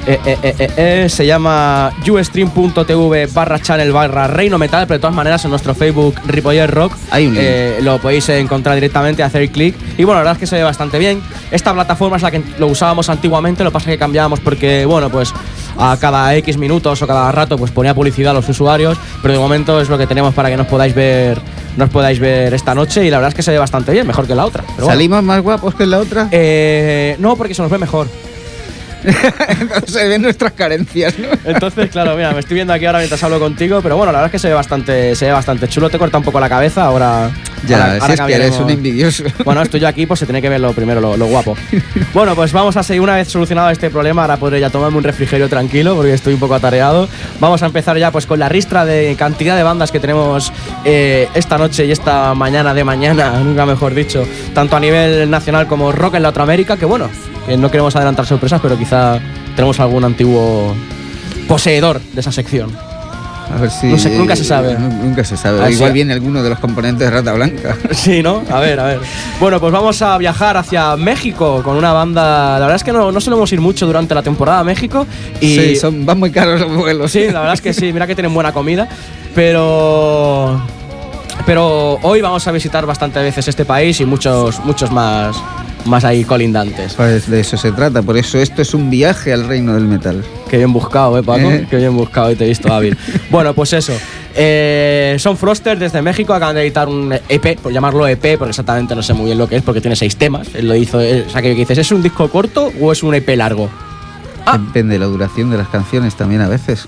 eh, 0.07 0.19
eh, 0.25 0.37
eh, 0.41 0.55
eh, 0.57 0.71
eh, 0.77 1.09
se 1.09 1.25
llama 1.25 1.93
ustream.tv 2.07 3.27
barra 3.27 3.59
channel 3.59 3.91
barra 3.91 4.27
reino 4.27 4.57
metal, 4.57 4.87
pero 4.87 4.97
de 4.97 5.01
todas 5.01 5.15
maneras 5.15 5.43
en 5.45 5.51
nuestro 5.51 5.75
Facebook 5.75 6.15
Ripoller 6.25 6.69
Rock 6.69 6.93
Hay 7.11 7.27
un 7.27 7.35
eh, 7.37 7.79
lo 7.81 7.99
podéis 7.99 8.27
encontrar 8.29 8.75
directamente, 8.75 9.21
hacer 9.21 9.49
clic. 9.49 9.75
Y 9.97 10.03
bueno, 10.03 10.13
la 10.15 10.19
verdad 10.21 10.33
es 10.33 10.39
que 10.39 10.47
se 10.47 10.55
ve 10.55 10.63
bastante 10.63 10.97
bien. 10.97 11.21
Esta 11.51 11.73
plataforma 11.73 12.17
es 12.17 12.23
la 12.23 12.31
que 12.31 12.41
lo 12.57 12.67
usábamos 12.67 13.09
antiguamente, 13.09 13.63
lo 13.63 13.69
que 13.69 13.73
pasa 13.73 13.89
es 13.91 13.95
que 13.95 13.99
cambiábamos 13.99 14.39
porque, 14.39 14.85
bueno, 14.85 15.09
pues 15.09 15.33
a 15.77 15.95
cada 15.97 16.35
X 16.35 16.57
minutos 16.57 17.01
o 17.01 17.07
cada 17.07 17.31
rato 17.31 17.57
pues 17.57 17.71
ponía 17.71 17.93
publicidad 17.93 18.31
a 18.31 18.33
los 18.33 18.49
usuarios, 18.49 18.97
pero 19.21 19.33
de 19.33 19.39
momento 19.39 19.79
es 19.79 19.89
lo 19.89 19.97
que 19.97 20.07
tenemos 20.07 20.33
para 20.33 20.49
que 20.49 20.57
nos 20.57 20.67
podáis 20.67 20.93
ver, 20.95 21.39
nos 21.77 21.89
podáis 21.89 22.19
ver 22.19 22.53
esta 22.53 22.73
noche 22.73 23.05
y 23.05 23.09
la 23.09 23.17
verdad 23.17 23.29
es 23.29 23.35
que 23.35 23.43
se 23.43 23.51
ve 23.51 23.59
bastante 23.59 23.91
bien, 23.91 24.07
mejor 24.07 24.27
que 24.27 24.35
la 24.35 24.45
otra. 24.45 24.63
pero 24.63 24.85
bueno. 24.87 24.91
¿Salimos 24.93 25.23
más 25.23 25.41
guapos 25.41 25.75
que 25.75 25.83
en 25.83 25.91
la 25.91 25.99
otra? 25.99 26.27
Eh, 26.31 27.15
no, 27.19 27.35
porque 27.35 27.53
se 27.53 27.61
nos 27.61 27.71
ve 27.71 27.77
mejor. 27.77 28.07
se 29.87 30.07
ven 30.07 30.21
nuestras 30.21 30.53
carencias, 30.53 31.17
¿no? 31.17 31.27
Entonces, 31.45 31.89
claro, 31.89 32.15
mira, 32.15 32.31
me 32.33 32.39
estoy 32.39 32.55
viendo 32.55 32.73
aquí 32.73 32.85
ahora 32.85 32.99
mientras 32.99 33.23
hablo 33.23 33.39
contigo, 33.39 33.81
pero 33.81 33.97
bueno, 33.97 34.11
la 34.11 34.19
verdad 34.19 34.27
es 34.27 34.31
que 34.31 34.39
se 34.39 34.47
ve 34.49 34.53
bastante, 34.53 35.15
se 35.15 35.25
ve 35.25 35.31
bastante 35.31 35.67
chulo. 35.67 35.89
Te 35.89 35.97
corta 35.97 36.17
un 36.17 36.23
poco 36.23 36.39
la 36.39 36.49
cabeza, 36.49 36.85
ahora. 36.85 37.31
Ya, 37.67 37.77
ahora- 37.77 37.93
si 37.95 38.01
ahora 38.01 38.13
es 38.13 38.21
que 38.21 38.33
eres 38.35 38.55
un 38.59 38.69
envidioso. 38.69 39.23
Bueno, 39.45 39.61
estoy 39.61 39.79
yo 39.79 39.87
aquí, 39.87 40.05
pues 40.05 40.19
se 40.19 40.25
tiene 40.25 40.41
que 40.41 40.49
ver 40.49 40.59
lo 40.59 40.73
primero, 40.73 40.99
lo, 41.01 41.15
lo 41.17 41.25
guapo. 41.27 41.55
Bueno, 42.13 42.35
pues 42.35 42.51
vamos 42.51 42.75
a 42.77 42.83
seguir 42.83 43.01
una 43.01 43.15
vez 43.15 43.27
solucionado 43.29 43.69
este 43.69 43.89
problema. 43.89 44.23
Ahora 44.23 44.37
podré 44.37 44.59
ya 44.59 44.69
tomarme 44.69 44.97
un 44.97 45.03
refrigerio 45.03 45.47
tranquilo 45.47 45.95
porque 45.95 46.13
estoy 46.13 46.33
un 46.33 46.39
poco 46.39 46.55
atareado. 46.55 47.07
Vamos 47.39 47.63
a 47.63 47.67
empezar 47.67 47.97
ya 47.97 48.11
pues 48.11 48.25
con 48.25 48.39
la 48.39 48.49
ristra 48.49 48.83
de 48.85 49.15
cantidad 49.17 49.55
de 49.55 49.63
bandas 49.63 49.91
que 49.91 49.99
tenemos 49.99 50.51
eh, 50.85 51.27
esta 51.33 51.57
noche 51.57 51.85
y 51.85 51.91
esta 51.91 52.33
mañana 52.33 52.73
de 52.73 52.83
mañana, 52.83 53.39
nunca 53.43 53.65
mejor 53.65 53.93
dicho, 53.93 54.25
tanto 54.53 54.75
a 54.75 54.79
nivel 54.79 55.29
nacional 55.29 55.67
como 55.67 55.91
rock 55.91 56.15
en 56.15 56.23
Latinoamérica, 56.23 56.77
que 56.77 56.85
bueno, 56.85 57.09
que 57.47 57.55
no 57.57 57.69
queremos 57.71 57.95
adelantar 57.95 58.25
sorpresas, 58.25 58.59
pero 58.61 58.77
quizá 58.77 59.19
tenemos 59.55 59.79
algún 59.79 60.03
antiguo 60.03 60.75
poseedor 61.47 61.99
de 62.13 62.19
esa 62.21 62.31
sección. 62.31 62.71
A 63.53 63.59
ver 63.59 63.69
si. 63.71 63.87
No 63.87 63.97
sé, 63.97 64.09
nunca 64.17 64.35
se 64.35 64.43
sabe. 64.43 64.73
Nu- 64.77 64.89
Nunca 65.03 65.23
se 65.23 65.35
sabe. 65.35 65.59
A 65.59 65.63
ver 65.63 65.71
Igual 65.73 65.91
viene 65.93 66.13
alguno 66.13 66.41
de 66.41 66.49
los 66.49 66.59
componentes 66.59 66.99
de 67.07 67.11
Rata 67.15 67.33
Blanca. 67.33 67.75
Sí, 67.91 68.21
¿no? 68.23 68.43
A 68.49 68.59
ver, 68.59 68.79
a 68.79 68.85
ver. 68.85 68.99
Bueno, 69.39 69.59
pues 69.59 69.71
vamos 69.73 70.01
a 70.01 70.17
viajar 70.17 70.57
hacia 70.57 70.95
México 70.95 71.61
con 71.63 71.75
una 71.77 71.91
banda. 71.93 72.53
La 72.53 72.59
verdad 72.65 72.75
es 72.77 72.83
que 72.83 72.91
no, 72.93 73.11
no 73.11 73.19
solemos 73.21 73.51
ir 73.51 73.59
mucho 73.61 73.85
durante 73.85 74.15
la 74.15 74.23
temporada 74.23 74.59
a 74.59 74.63
México. 74.63 75.05
Y 75.39 75.55
Sí, 75.55 75.75
son, 75.75 76.05
van 76.05 76.19
muy 76.19 76.31
caros 76.31 76.61
los 76.61 76.75
vuelos. 76.75 77.11
Sí, 77.11 77.25
la 77.27 77.39
verdad 77.39 77.53
es 77.53 77.61
que 77.61 77.73
sí, 77.73 77.91
mira 77.93 78.07
que 78.07 78.15
tienen 78.15 78.33
buena 78.33 78.51
comida. 78.53 78.87
Pero. 79.35 80.61
Pero 81.45 81.97
hoy 82.03 82.21
vamos 82.21 82.47
a 82.47 82.51
visitar 82.51 82.85
bastantes 82.85 83.23
veces 83.23 83.47
este 83.47 83.65
país 83.65 83.99
y 83.99 84.05
muchos, 84.05 84.59
muchos 84.63 84.91
más, 84.91 85.35
más 85.85 86.03
ahí 86.03 86.23
colindantes. 86.23 86.93
Pues 86.93 87.29
de 87.29 87.39
eso 87.39 87.57
se 87.57 87.71
trata. 87.71 88.01
Por 88.01 88.17
eso 88.17 88.37
esto 88.39 88.61
es 88.61 88.73
un 88.73 88.89
viaje 88.89 89.33
al 89.33 89.47
reino 89.47 89.73
del 89.73 89.85
metal. 89.85 90.23
Qué 90.49 90.57
bien 90.57 90.73
buscado, 90.73 91.17
¿eh, 91.17 91.23
Paco? 91.23 91.49
Eh. 91.51 91.67
Qué 91.69 91.77
bien 91.77 91.95
buscado 91.95 92.31
y 92.31 92.35
te 92.35 92.45
he 92.45 92.47
visto 92.47 92.71
hábil. 92.73 92.97
bueno, 93.29 93.53
pues 93.53 93.73
eso. 93.73 93.93
Eh, 94.35 95.15
son 95.19 95.37
Froster 95.37 95.77
desde 95.77 96.01
México, 96.01 96.33
acaban 96.33 96.55
de 96.55 96.61
editar 96.61 96.87
un 96.87 97.13
EP, 97.27 97.59
por 97.59 97.71
llamarlo 97.71 98.07
EP, 98.07 98.37
porque 98.37 98.51
exactamente 98.51 98.95
no 98.95 99.03
sé 99.03 99.13
muy 99.13 99.25
bien 99.25 99.37
lo 99.37 99.47
que 99.47 99.57
es, 99.57 99.63
porque 99.63 99.81
tiene 99.81 99.95
seis 99.95 100.15
temas. 100.15 100.47
Él 100.53 100.67
lo 100.67 100.75
hizo, 100.75 101.01
eh, 101.01 101.25
o 101.27 101.29
sea, 101.29 101.41
que 101.41 101.53
dices, 101.53 101.77
¿es 101.77 101.91
un 101.91 102.01
disco 102.01 102.29
corto 102.29 102.71
o 102.79 102.91
es 102.91 103.03
un 103.03 103.13
EP 103.13 103.29
largo? 103.35 103.69
Depende 104.51 104.93
de 104.93 104.99
la 104.99 105.05
duración 105.05 105.51
de 105.51 105.57
las 105.57 105.67
canciones 105.67 106.15
también 106.15 106.41
a 106.41 106.47
veces. 106.47 106.87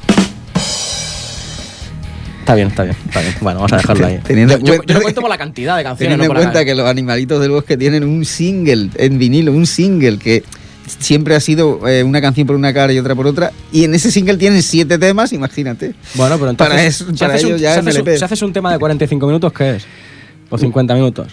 Está 2.44 2.56
bien, 2.56 2.68
está 2.68 2.84
bien, 2.84 2.96
está 3.06 3.22
bien. 3.22 3.34
Bueno, 3.40 3.60
vamos 3.60 3.72
a 3.72 3.78
dejarlo 3.78 4.06
ahí. 4.06 4.20
Teniendo 4.22 4.56
yo, 4.56 4.60
en 4.60 4.66
yo- 4.66 4.74
cuenta- 4.76 4.86
yo 4.88 4.94
lo 4.96 5.02
cuento 5.04 5.22
por 5.22 5.30
la 5.30 5.38
cantidad 5.38 5.78
de 5.78 5.84
canciones. 5.84 6.14
Teniendo 6.18 6.34
no 6.34 6.40
en 6.40 6.46
la 6.46 6.52
cuenta 6.52 6.66
que 6.66 6.76
los 6.76 6.86
animalitos 6.88 7.40
del 7.42 7.52
bosque 7.52 7.78
tienen 7.78 8.04
un 8.04 8.26
single 8.26 8.90
en 8.96 9.18
vinilo, 9.18 9.54
un 9.54 9.66
single 9.66 10.18
que 10.18 10.44
siempre 11.00 11.36
ha 11.36 11.40
sido 11.40 11.88
eh, 11.88 12.04
una 12.04 12.20
canción 12.20 12.46
por 12.46 12.58
una 12.58 12.74
cara 12.74 12.92
y 12.92 13.00
otra 13.00 13.16
por 13.16 13.28
otra. 13.28 13.52
Y 13.72 13.86
en 13.86 13.96
ese 13.96 14.12
single 14.12 14.36
tienen 14.36 14.62
siete 14.62 14.98
temas, 14.98 15.32
imagínate. 15.32 15.94
Bueno, 16.16 16.38
pero 16.38 16.50
entonces. 16.50 16.76
Para 16.76 16.84
eso- 16.86 17.06
si 17.12 17.14
para 17.18 17.34
haces 17.36 17.46
un- 17.46 17.50
ello 17.52 17.58
ya 17.58 17.74
si 17.76 17.80
en 17.80 17.88
haces 17.88 17.96
un- 18.02 18.08
LP. 18.08 18.18
si 18.18 18.24
haces 18.26 18.42
un 18.42 18.52
tema 18.54 18.74
de 18.74 18.80
45 18.80 19.26
minutos, 19.26 19.54
¿qué 19.54 19.76
es? 19.78 19.86
¿O 20.50 20.58
50 20.58 20.94
minutos? 20.96 21.30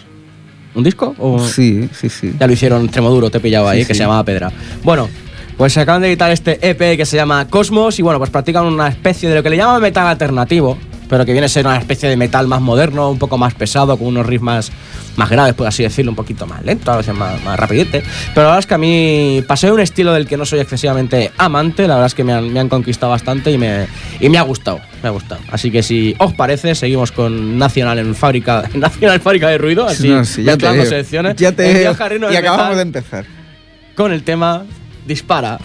¿Un 0.73 0.83
disco? 0.85 1.13
O... 1.19 1.45
Sí, 1.45 1.89
sí, 1.93 2.07
sí. 2.07 2.33
Ya 2.39 2.47
lo 2.47 2.53
hicieron 2.53 2.87
Tremoduro, 2.87 3.29
te 3.29 3.39
he 3.39 3.41
pillado 3.41 3.67
ahí, 3.67 3.81
Sí, 3.81 3.87
que 3.87 3.93
sí. 3.93 3.97
se 3.97 4.03
llamaba 4.05 4.23
Pedra. 4.23 4.49
Bueno, 4.83 5.09
pues 5.57 5.73
se 5.73 5.81
acaban 5.81 6.01
de 6.01 6.07
editar 6.07 6.31
este 6.31 6.57
EP 6.67 6.95
que 6.95 7.05
se 7.05 7.17
llama 7.17 7.45
Cosmos 7.49 7.99
y 7.99 8.01
bueno, 8.01 8.17
pues 8.19 8.29
practican 8.29 8.65
una 8.65 8.87
especie 8.87 9.27
de 9.27 9.35
lo 9.35 9.43
que 9.43 9.49
le 9.49 9.57
llaman 9.57 9.81
metal 9.81 10.07
alternativo, 10.07 10.77
pero 11.11 11.25
que 11.25 11.33
viene 11.33 11.47
a 11.47 11.49
ser 11.49 11.67
una 11.67 11.75
especie 11.75 12.07
de 12.07 12.15
metal 12.15 12.47
más 12.47 12.61
moderno, 12.61 13.11
un 13.11 13.19
poco 13.19 13.37
más 13.37 13.53
pesado, 13.53 13.97
con 13.97 14.07
unos 14.07 14.25
riffs 14.25 14.41
más, 14.41 14.71
más 15.17 15.29
graves, 15.29 15.53
por 15.55 15.67
así 15.67 15.83
decirlo, 15.83 16.13
un 16.13 16.15
poquito 16.15 16.47
más 16.47 16.63
lento, 16.63 16.89
a 16.89 16.95
veces 16.95 17.13
más, 17.13 17.43
más 17.43 17.59
rapidete. 17.59 18.01
Pero 18.33 18.43
la 18.43 18.55
verdad 18.55 18.59
es 18.59 18.65
que 18.65 18.73
a 18.75 18.77
mí 18.77 19.43
pasé 19.45 19.69
un 19.73 19.81
estilo 19.81 20.13
del 20.13 20.25
que 20.25 20.37
no 20.37 20.45
soy 20.45 20.61
excesivamente 20.61 21.33
amante, 21.37 21.85
la 21.85 21.95
verdad 21.95 22.07
es 22.07 22.15
que 22.15 22.23
me 22.23 22.31
han, 22.31 22.53
me 22.53 22.61
han 22.61 22.69
conquistado 22.69 23.11
bastante 23.11 23.51
y 23.51 23.57
me, 23.57 23.87
y 24.21 24.29
me 24.29 24.37
ha 24.37 24.43
gustado, 24.43 24.79
me 25.03 25.09
ha 25.09 25.11
gustado. 25.11 25.41
Así 25.51 25.69
que 25.69 25.83
si 25.83 26.15
os 26.17 26.31
parece, 26.33 26.75
seguimos 26.75 27.11
con 27.11 27.57
Nacional 27.57 27.99
en 27.99 28.15
fábrica, 28.15 28.63
Nacional 28.73 29.19
Fábrica 29.19 29.49
de 29.49 29.57
Ruido, 29.57 29.85
así 29.85 30.07
No, 30.07 30.23
sí, 30.23 30.43
ya 30.43 30.55
te 30.55 30.85
secciones. 30.85 31.35
Ya 31.35 31.51
te 31.51 31.83
Y 31.83 32.35
acabamos 32.37 32.77
de 32.77 32.83
empezar. 32.83 33.25
con 33.95 34.13
el 34.13 34.23
tema. 34.23 34.63
Dispara 35.05 35.57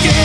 tenemos 0.00 0.21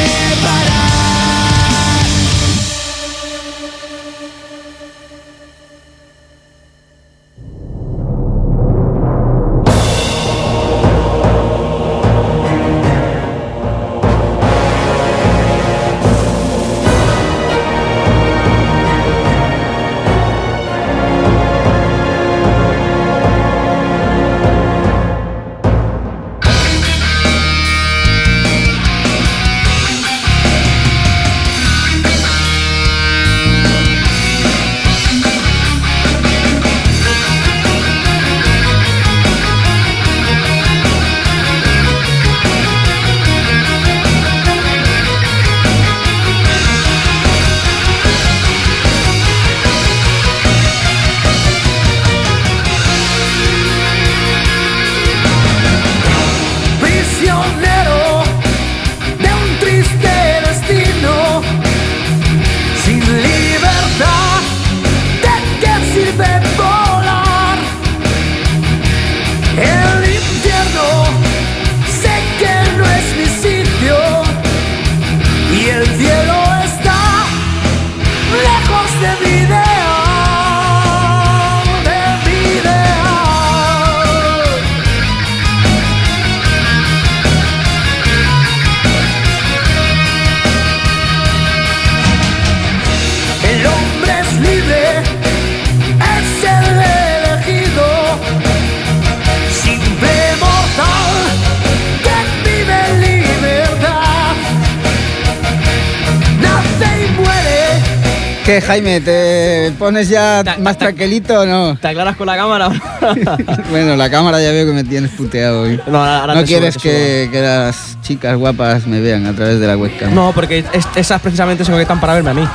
¿Qué, 108.47 108.61
Jaime? 108.61 109.01
¿Te 109.01 109.73
pones 109.77 110.07
ya 110.07 110.41
Ta- 110.41 110.55
más 110.57 110.77
tranquilito 110.77 111.41
o 111.41 111.45
no? 111.45 111.75
¿Te 111.77 111.89
aclaras 111.89 112.15
con 112.15 112.27
la 112.27 112.37
cámara? 112.37 112.69
bueno, 113.69 113.97
la 113.97 114.09
cámara 114.09 114.41
ya 114.41 114.51
veo 114.53 114.65
que 114.65 114.71
me 114.71 114.85
tienes 114.85 115.11
puteado 115.11 115.63
hoy. 115.63 115.77
No, 115.85 116.01
ahora- 116.01 116.45
quieres 116.45 116.75
subo, 116.75 116.83
que, 116.83 117.27
que 117.29 117.41
las 117.41 117.97
chicas 118.01 118.37
guapas 118.37 118.87
me 118.87 119.01
vean 119.01 119.25
a 119.25 119.33
través 119.33 119.59
de 119.59 119.67
la 119.67 119.75
webcam. 119.75 120.15
No, 120.15 120.31
porque 120.33 120.59
es- 120.59 120.87
esas 120.95 121.19
precisamente 121.21 121.65
se 121.65 121.71
conectan 121.73 121.99
para 121.99 122.13
verme 122.13 122.29
a 122.29 122.33
mí. 122.35 122.47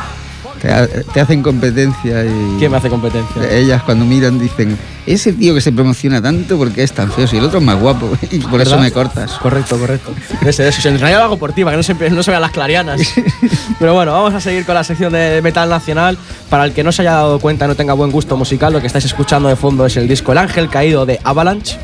Te, 0.62 0.70
ha- 0.72 0.86
te 0.86 1.20
hacen 1.20 1.42
competencia 1.42 2.24
y... 2.24 2.56
¿Quién 2.60 2.70
me 2.70 2.76
hace 2.76 2.88
competencia? 2.88 3.50
Ellas 3.50 3.82
cuando 3.82 4.04
miran 4.04 4.38
dicen, 4.38 4.78
ese 5.06 5.32
tío 5.32 5.54
que 5.54 5.60
se 5.60 5.72
promociona 5.72 6.22
tanto 6.22 6.56
porque 6.56 6.84
es 6.84 6.92
tan 6.92 7.10
feo, 7.10 7.26
si 7.26 7.36
el 7.38 7.44
otro 7.44 7.58
es 7.58 7.64
más 7.64 7.80
guapo 7.80 8.08
y 8.30 8.38
por 8.38 8.60
eso 8.60 8.78
me 8.78 8.92
cortas. 8.92 9.32
Correcto, 9.32 9.76
correcto. 9.76 10.12
Ese, 10.46 10.68
ese. 10.68 10.88
En 10.88 11.00
realidad 11.00 11.18
lo 11.18 11.24
hago 11.24 11.36
por 11.38 11.52
ti, 11.52 11.64
para 11.64 11.72
que 11.72 11.78
no 11.78 11.82
se, 11.82 12.10
no 12.10 12.22
se 12.22 12.30
vean 12.30 12.42
las 12.42 12.52
clarianas. 12.52 13.00
Pero 13.80 13.92
bueno, 13.94 14.12
vamos 14.12 14.34
a 14.34 14.40
seguir 14.40 14.64
con 14.64 14.76
la 14.76 14.84
sección 14.84 15.12
de 15.12 15.40
metal 15.42 15.68
nacional. 15.68 16.16
Para 16.48 16.64
el 16.64 16.72
que 16.72 16.84
no 16.84 16.92
se 16.92 17.02
haya 17.02 17.12
dado 17.14 17.40
cuenta, 17.40 17.66
no 17.66 17.74
tenga 17.74 17.94
buen 17.94 18.12
gusto 18.12 18.36
musical, 18.36 18.72
lo 18.72 18.80
que 18.80 18.86
estáis 18.86 19.04
escuchando 19.04 19.48
de 19.48 19.56
fondo 19.56 19.84
es 19.84 19.96
el 19.96 20.06
disco 20.06 20.30
El 20.30 20.38
Ángel 20.38 20.68
Caído 20.68 21.04
de 21.06 21.18
Avalanche, 21.24 21.76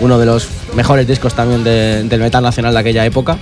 uno 0.00 0.18
de 0.18 0.24
los 0.24 0.48
mejores 0.74 1.06
discos 1.06 1.34
también 1.34 1.62
de- 1.62 2.04
del 2.04 2.20
metal 2.20 2.42
nacional 2.42 2.72
de 2.72 2.80
aquella 2.80 3.04
época. 3.04 3.36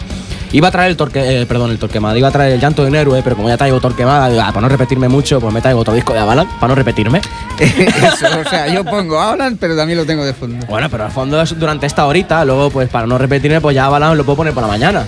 Iba 0.52 0.68
a 0.68 0.70
traer 0.70 0.90
el 0.90 0.96
torque, 0.98 1.42
eh, 1.42 1.46
perdón, 1.46 1.70
el 1.70 1.78
torquemada, 1.78 2.16
iba 2.18 2.28
a 2.28 2.30
traer 2.30 2.52
el 2.52 2.60
llanto 2.60 2.82
de 2.82 2.88
un 2.90 2.94
héroe, 2.94 3.22
pero 3.24 3.36
como 3.36 3.48
ya 3.48 3.56
traigo 3.56 3.80
torquemada, 3.80 4.28
digo, 4.28 4.42
ah, 4.42 4.48
para 4.48 4.60
no 4.60 4.68
repetirme 4.68 5.08
mucho, 5.08 5.40
pues 5.40 5.52
me 5.52 5.62
traigo 5.62 5.80
otro 5.80 5.94
disco 5.94 6.12
de 6.12 6.18
Avalanche, 6.18 6.52
para 6.60 6.68
no 6.68 6.74
repetirme. 6.74 7.22
Eso, 7.58 8.26
o 8.44 8.48
sea, 8.48 8.66
yo 8.72 8.84
pongo 8.84 9.18
Avalanche, 9.18 9.56
pero 9.58 9.74
también 9.76 9.98
lo 9.98 10.04
tengo 10.04 10.24
de 10.26 10.34
fondo. 10.34 10.66
Bueno, 10.66 10.90
pero 10.90 11.04
al 11.06 11.10
fondo 11.10 11.40
es 11.40 11.58
durante 11.58 11.86
esta 11.86 12.06
horita, 12.06 12.44
luego 12.44 12.70
pues 12.70 12.88
para 12.90 13.06
no 13.06 13.16
repetirme, 13.16 13.60
pues 13.62 13.74
ya 13.74 13.86
Avalanche 13.86 14.16
lo 14.16 14.24
puedo 14.24 14.36
poner 14.36 14.52
por 14.52 14.62
la 14.62 14.68
mañana. 14.68 15.04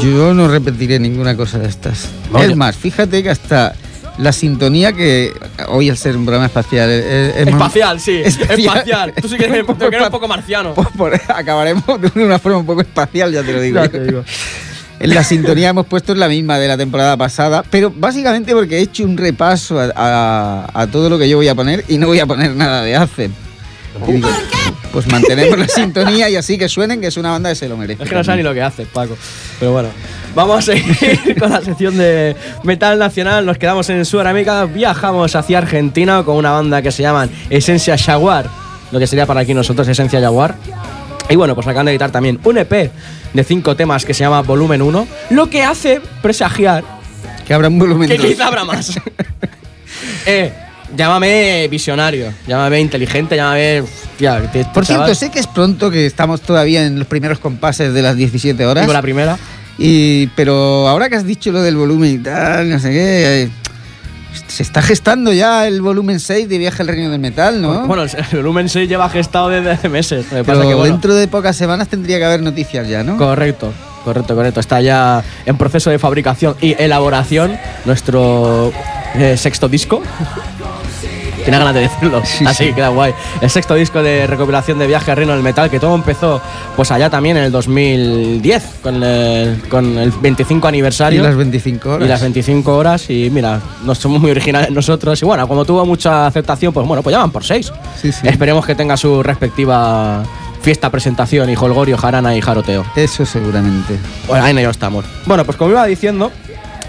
Yo 0.00 0.32
no 0.34 0.46
repetiré 0.48 0.98
ninguna 1.00 1.36
cosa 1.36 1.58
de 1.58 1.68
estas. 1.68 2.08
Es 2.40 2.54
más, 2.56 2.76
fíjate 2.76 3.22
que 3.24 3.30
hasta 3.30 3.74
la 4.18 4.32
sintonía 4.32 4.92
que 4.92 5.32
hoy 5.68 5.90
al 5.90 5.96
ser 5.96 6.16
un 6.16 6.24
programa 6.24 6.46
espacial 6.46 6.88
es, 6.90 7.04
es- 7.04 7.36
es 7.36 7.48
Espacial, 7.48 8.00
sí. 8.00 8.22
Espacial. 8.24 9.12
Tú 9.20 9.28
sí 9.28 9.36
que 9.36 9.44
eres, 9.46 9.60
Un 9.60 9.66
tú 9.78 9.78
que 9.90 9.96
eres 9.96 10.02
un 10.06 10.10
poco 10.12 10.26
marciano. 10.28 10.74
Por- 10.74 10.90
por- 10.92 11.14
acabaremos 11.28 11.84
de 12.00 12.24
una 12.24 12.38
forma 12.38 12.58
un 12.58 12.66
poco 12.66 12.80
espacial, 12.82 13.32
ya 13.32 13.42
te 13.42 13.52
lo 13.52 13.60
digo. 13.60 13.76
Ya 13.78 13.84
yo. 13.84 13.90
te 13.90 14.04
digo. 14.04 14.24
En 14.98 15.14
la 15.14 15.22
sintonía 15.22 15.68
hemos 15.68 15.86
puesto 15.86 16.14
la 16.14 16.26
misma 16.28 16.58
de 16.58 16.68
la 16.68 16.76
temporada 16.76 17.16
pasada, 17.16 17.62
pero 17.70 17.92
básicamente 17.94 18.52
porque 18.54 18.78
he 18.78 18.80
hecho 18.80 19.04
un 19.04 19.16
repaso 19.16 19.78
a, 19.78 19.90
a- 19.94 20.70
a 20.82 20.86
todo 20.86 21.10
lo 21.10 21.18
que 21.18 21.28
yo 21.28 21.36
voy 21.36 21.48
a 21.48 21.54
poner 21.54 21.84
y 21.88 21.98
no 21.98 22.06
voy 22.06 22.18
a 22.20 22.26
poner 22.26 22.54
nada 22.54 22.82
de 22.82 22.96
Ace. 22.96 23.30
Y 24.08 24.12
digo, 24.12 24.28
pues 24.92 25.06
mantenemos 25.10 25.58
la 25.58 25.68
sintonía 25.68 26.28
y 26.28 26.36
así 26.36 26.58
que 26.58 26.68
suenen 26.68 27.00
que 27.00 27.06
es 27.08 27.16
una 27.16 27.30
banda 27.30 27.48
que 27.50 27.54
se 27.56 27.68
lo 27.68 27.76
merece. 27.76 28.02
Es 28.02 28.08
que 28.08 28.14
no 28.14 28.24
sabes 28.24 28.38
ni 28.38 28.42
lo 28.42 28.52
que 28.54 28.62
haces, 28.62 28.86
Paco. 28.88 29.16
Pero 29.58 29.72
bueno, 29.72 29.88
vamos 30.34 30.58
a 30.58 30.62
seguir 30.62 31.36
con 31.38 31.50
la 31.50 31.60
sección 31.62 31.96
de 31.96 32.34
metal 32.62 32.98
nacional. 32.98 33.44
Nos 33.46 33.58
quedamos 33.58 33.88
en 33.90 34.04
Sudamérica, 34.04 34.64
viajamos 34.66 35.34
hacia 35.34 35.58
Argentina 35.58 36.22
con 36.24 36.36
una 36.36 36.50
banda 36.52 36.82
que 36.82 36.90
se 36.92 37.02
llaman 37.02 37.30
Esencia 37.50 37.96
Jaguar, 37.98 38.48
lo 38.92 38.98
que 38.98 39.06
sería 39.06 39.24
para 39.26 39.40
aquí 39.40 39.54
nosotros 39.54 39.86
Esencia 39.88 40.20
Jaguar. 40.20 40.56
Y 41.28 41.36
bueno, 41.36 41.54
pues 41.54 41.66
acaban 41.66 41.86
de 41.86 41.92
editar 41.92 42.10
también 42.10 42.38
un 42.44 42.58
EP 42.58 42.90
de 43.32 43.44
cinco 43.44 43.76
temas 43.76 44.04
que 44.04 44.14
se 44.14 44.20
llama 44.20 44.42
Volumen 44.42 44.82
1, 44.82 45.06
lo 45.30 45.50
que 45.50 45.62
hace 45.62 46.00
presagiar 46.22 46.84
Que 47.46 47.54
habrá 47.54 47.68
un 47.68 47.78
volumen 47.78 48.08
que 48.08 48.16
dos. 48.18 48.26
quizá 48.26 48.46
habrá 48.48 48.64
más. 48.64 48.92
eh, 50.26 50.52
llámame 50.96 51.68
visionario, 51.68 52.32
llámame 52.46 52.80
inteligente, 52.80 53.36
llámame. 53.36 53.80
hostia, 53.82 54.38
este 54.38 54.64
Por 54.72 54.84
chaval- 54.84 55.04
cierto, 55.06 55.14
sé 55.14 55.30
que 55.30 55.38
es 55.40 55.46
pronto, 55.46 55.90
que 55.90 56.06
estamos 56.06 56.40
todavía 56.40 56.84
en 56.86 56.98
los 56.98 57.06
primeros 57.08 57.38
compases 57.38 57.92
de 57.92 58.02
las 58.02 58.16
17 58.16 58.64
horas. 58.66 58.82
Digo 58.84 58.92
la 58.92 59.02
primera. 59.02 59.38
Y, 59.78 60.28
pero 60.28 60.88
ahora 60.88 61.08
que 61.10 61.16
has 61.16 61.26
dicho 61.26 61.52
lo 61.52 61.60
del 61.60 61.76
volumen 61.76 62.14
y 62.14 62.18
tal, 62.18 62.70
no 62.70 62.78
sé 62.78 62.90
qué, 62.90 63.42
eh, 63.42 63.48
se 64.46 64.62
está 64.62 64.82
gestando 64.82 65.32
ya 65.32 65.66
el 65.66 65.82
volumen 65.82 66.20
6 66.20 66.48
de 66.48 66.58
Viaje 66.58 66.82
al 66.82 66.88
Reino 66.88 67.10
del 67.10 67.20
Metal, 67.20 67.60
¿no? 67.60 67.86
Bueno, 67.86 68.04
el 68.04 68.36
volumen 68.36 68.68
6 68.68 68.88
lleva 68.88 69.08
gestado 69.08 69.48
desde 69.48 69.70
hace 69.70 69.88
meses. 69.88 70.26
Lo 70.30 70.38
que 70.38 70.44
pero 70.44 70.58
pasa 70.58 70.68
que, 70.68 70.74
bueno, 70.74 70.92
dentro 70.92 71.14
de 71.14 71.28
pocas 71.28 71.56
semanas 71.56 71.88
tendría 71.88 72.18
que 72.18 72.24
haber 72.24 72.42
noticias 72.42 72.88
ya, 72.88 73.02
¿no? 73.02 73.16
Correcto, 73.16 73.72
correcto, 74.04 74.34
correcto. 74.34 74.60
Está 74.60 74.80
ya 74.80 75.22
en 75.44 75.56
proceso 75.56 75.90
de 75.90 75.98
fabricación 75.98 76.56
y 76.60 76.74
elaboración 76.80 77.58
nuestro 77.84 78.72
eh, 79.14 79.36
sexto 79.36 79.68
disco. 79.68 80.02
Tiene 81.46 81.58
ganas 81.58 81.74
de 81.74 81.80
decirlo. 81.80 82.22
Sí, 82.24 82.44
Así, 82.44 82.64
sí. 82.66 82.72
queda 82.72 82.88
guay. 82.88 83.14
El 83.40 83.48
sexto 83.48 83.74
disco 83.74 84.02
de 84.02 84.26
recopilación 84.26 84.78
de 84.78 84.86
Viaje 84.86 85.12
al 85.12 85.16
Reino 85.16 85.32
del 85.32 85.42
Metal, 85.42 85.70
que 85.70 85.78
todo 85.78 85.94
empezó 85.94 86.40
pues 86.74 86.90
allá 86.90 87.08
también 87.08 87.36
en 87.36 87.44
el 87.44 87.52
2010, 87.52 88.64
con 88.82 89.02
el, 89.02 89.62
con 89.68 89.96
el 89.98 90.10
25 90.10 90.66
Y 90.66 90.68
aniversario. 90.68 91.22
las 91.22 91.36
25 91.36 91.88
horas. 91.88 92.04
Y 92.04 92.08
las 92.08 92.20
25 92.20 92.76
horas, 92.76 93.10
y 93.10 93.30
mira, 93.30 93.60
no 93.84 93.94
somos 93.94 94.20
muy 94.20 94.30
originales 94.32 94.70
nosotros. 94.70 95.22
Y 95.22 95.24
bueno, 95.24 95.46
como 95.46 95.64
tuvo 95.64 95.86
mucha 95.86 96.26
aceptación, 96.26 96.72
pues 96.72 96.86
bueno, 96.86 97.02
pues 97.02 97.14
ya 97.14 97.18
van 97.20 97.30
por 97.30 97.44
6. 97.44 97.72
Sí, 98.00 98.12
sí. 98.12 98.26
Esperemos 98.26 98.66
que 98.66 98.74
tenga 98.74 98.96
su 98.96 99.22
respectiva 99.22 100.22
fiesta, 100.62 100.90
presentación 100.90 101.48
y 101.48 101.54
holgorio, 101.54 101.96
jarana 101.96 102.34
y 102.34 102.40
jaroteo. 102.40 102.84
Eso 102.96 103.24
seguramente. 103.24 103.96
Bueno, 104.26 104.44
ahí 104.44 104.50
en 104.50 104.58
estamos. 104.68 105.04
Bueno, 105.24 105.44
pues 105.44 105.56
como 105.56 105.70
iba 105.70 105.86
diciendo, 105.86 106.32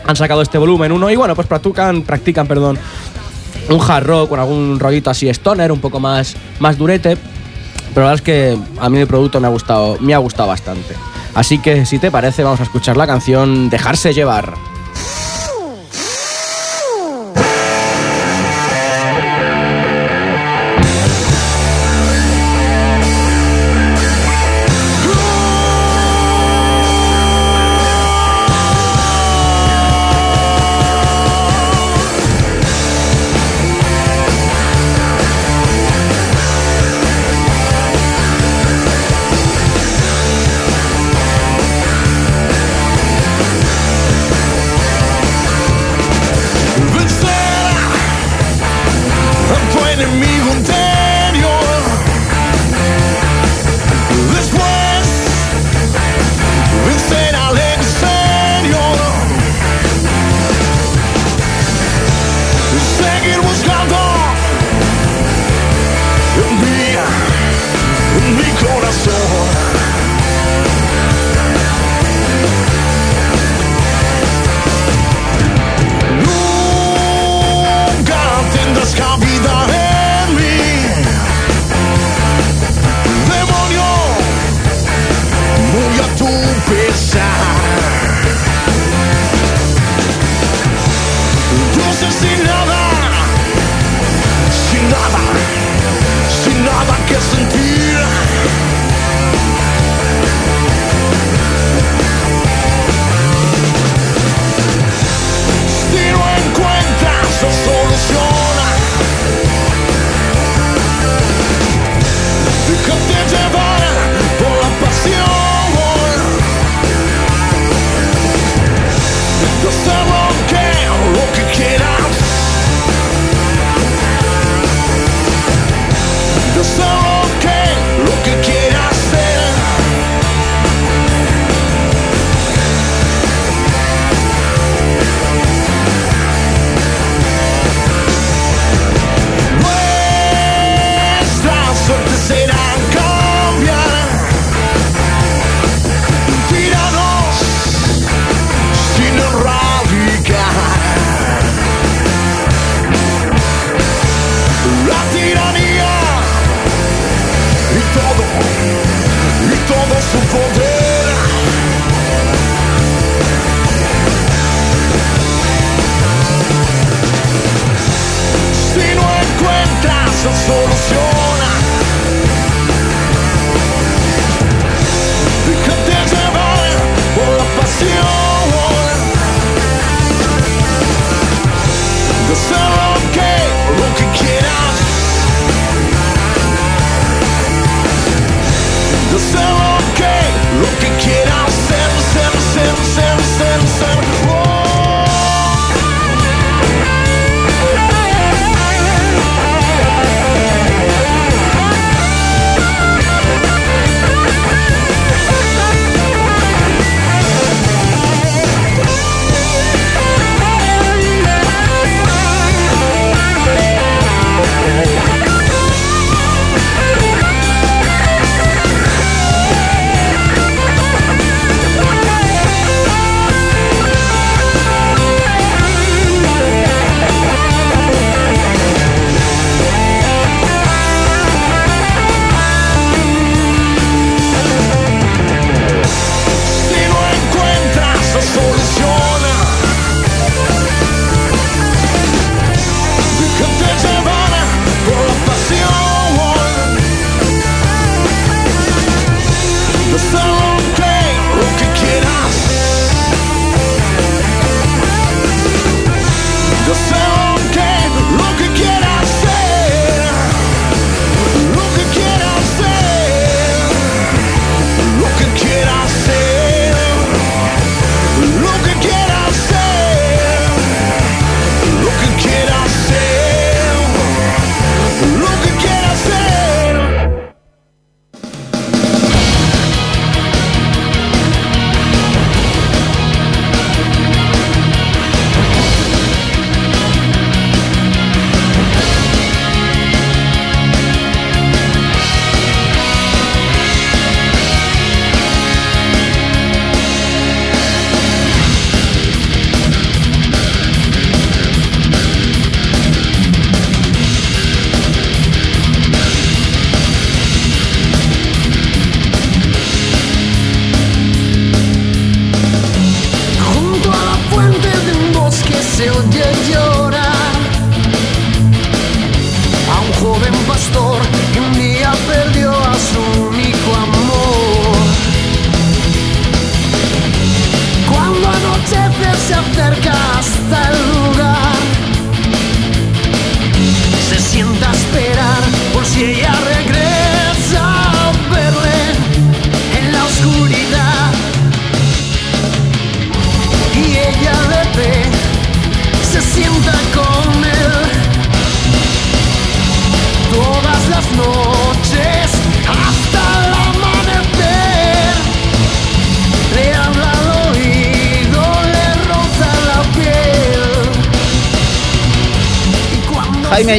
han 0.07 0.15
sacado 0.15 0.41
este 0.41 0.57
volumen 0.57 0.91
uno 0.91 1.11
y 1.11 1.15
bueno, 1.15 1.35
pues 1.35 1.47
practican, 1.47 2.01
practican, 2.01 2.47
perdón, 2.47 2.79
un 3.69 3.81
hard 3.81 4.05
rock 4.05 4.29
con 4.29 4.39
algún 4.39 4.79
rollito 4.79 5.09
así 5.09 5.27
stoner, 5.29 5.71
un 5.71 5.79
poco 5.79 5.99
más, 5.99 6.35
más 6.59 6.77
durete. 6.77 7.17
Pero 7.93 8.05
la 8.05 8.11
verdad 8.11 8.15
es 8.15 8.21
que 8.21 8.57
a 8.79 8.89
mí 8.89 8.99
el 8.99 9.07
producto 9.07 9.39
me 9.39 9.47
ha 9.47 9.49
gustado, 9.49 9.97
me 9.99 10.13
ha 10.13 10.17
gustado 10.17 10.49
bastante. 10.49 10.95
Así 11.33 11.59
que 11.59 11.85
si 11.85 11.99
te 11.99 12.11
parece, 12.11 12.43
vamos 12.43 12.59
a 12.59 12.63
escuchar 12.63 12.97
la 12.97 13.07
canción 13.07 13.69
Dejarse 13.69 14.13
llevar. 14.13 14.53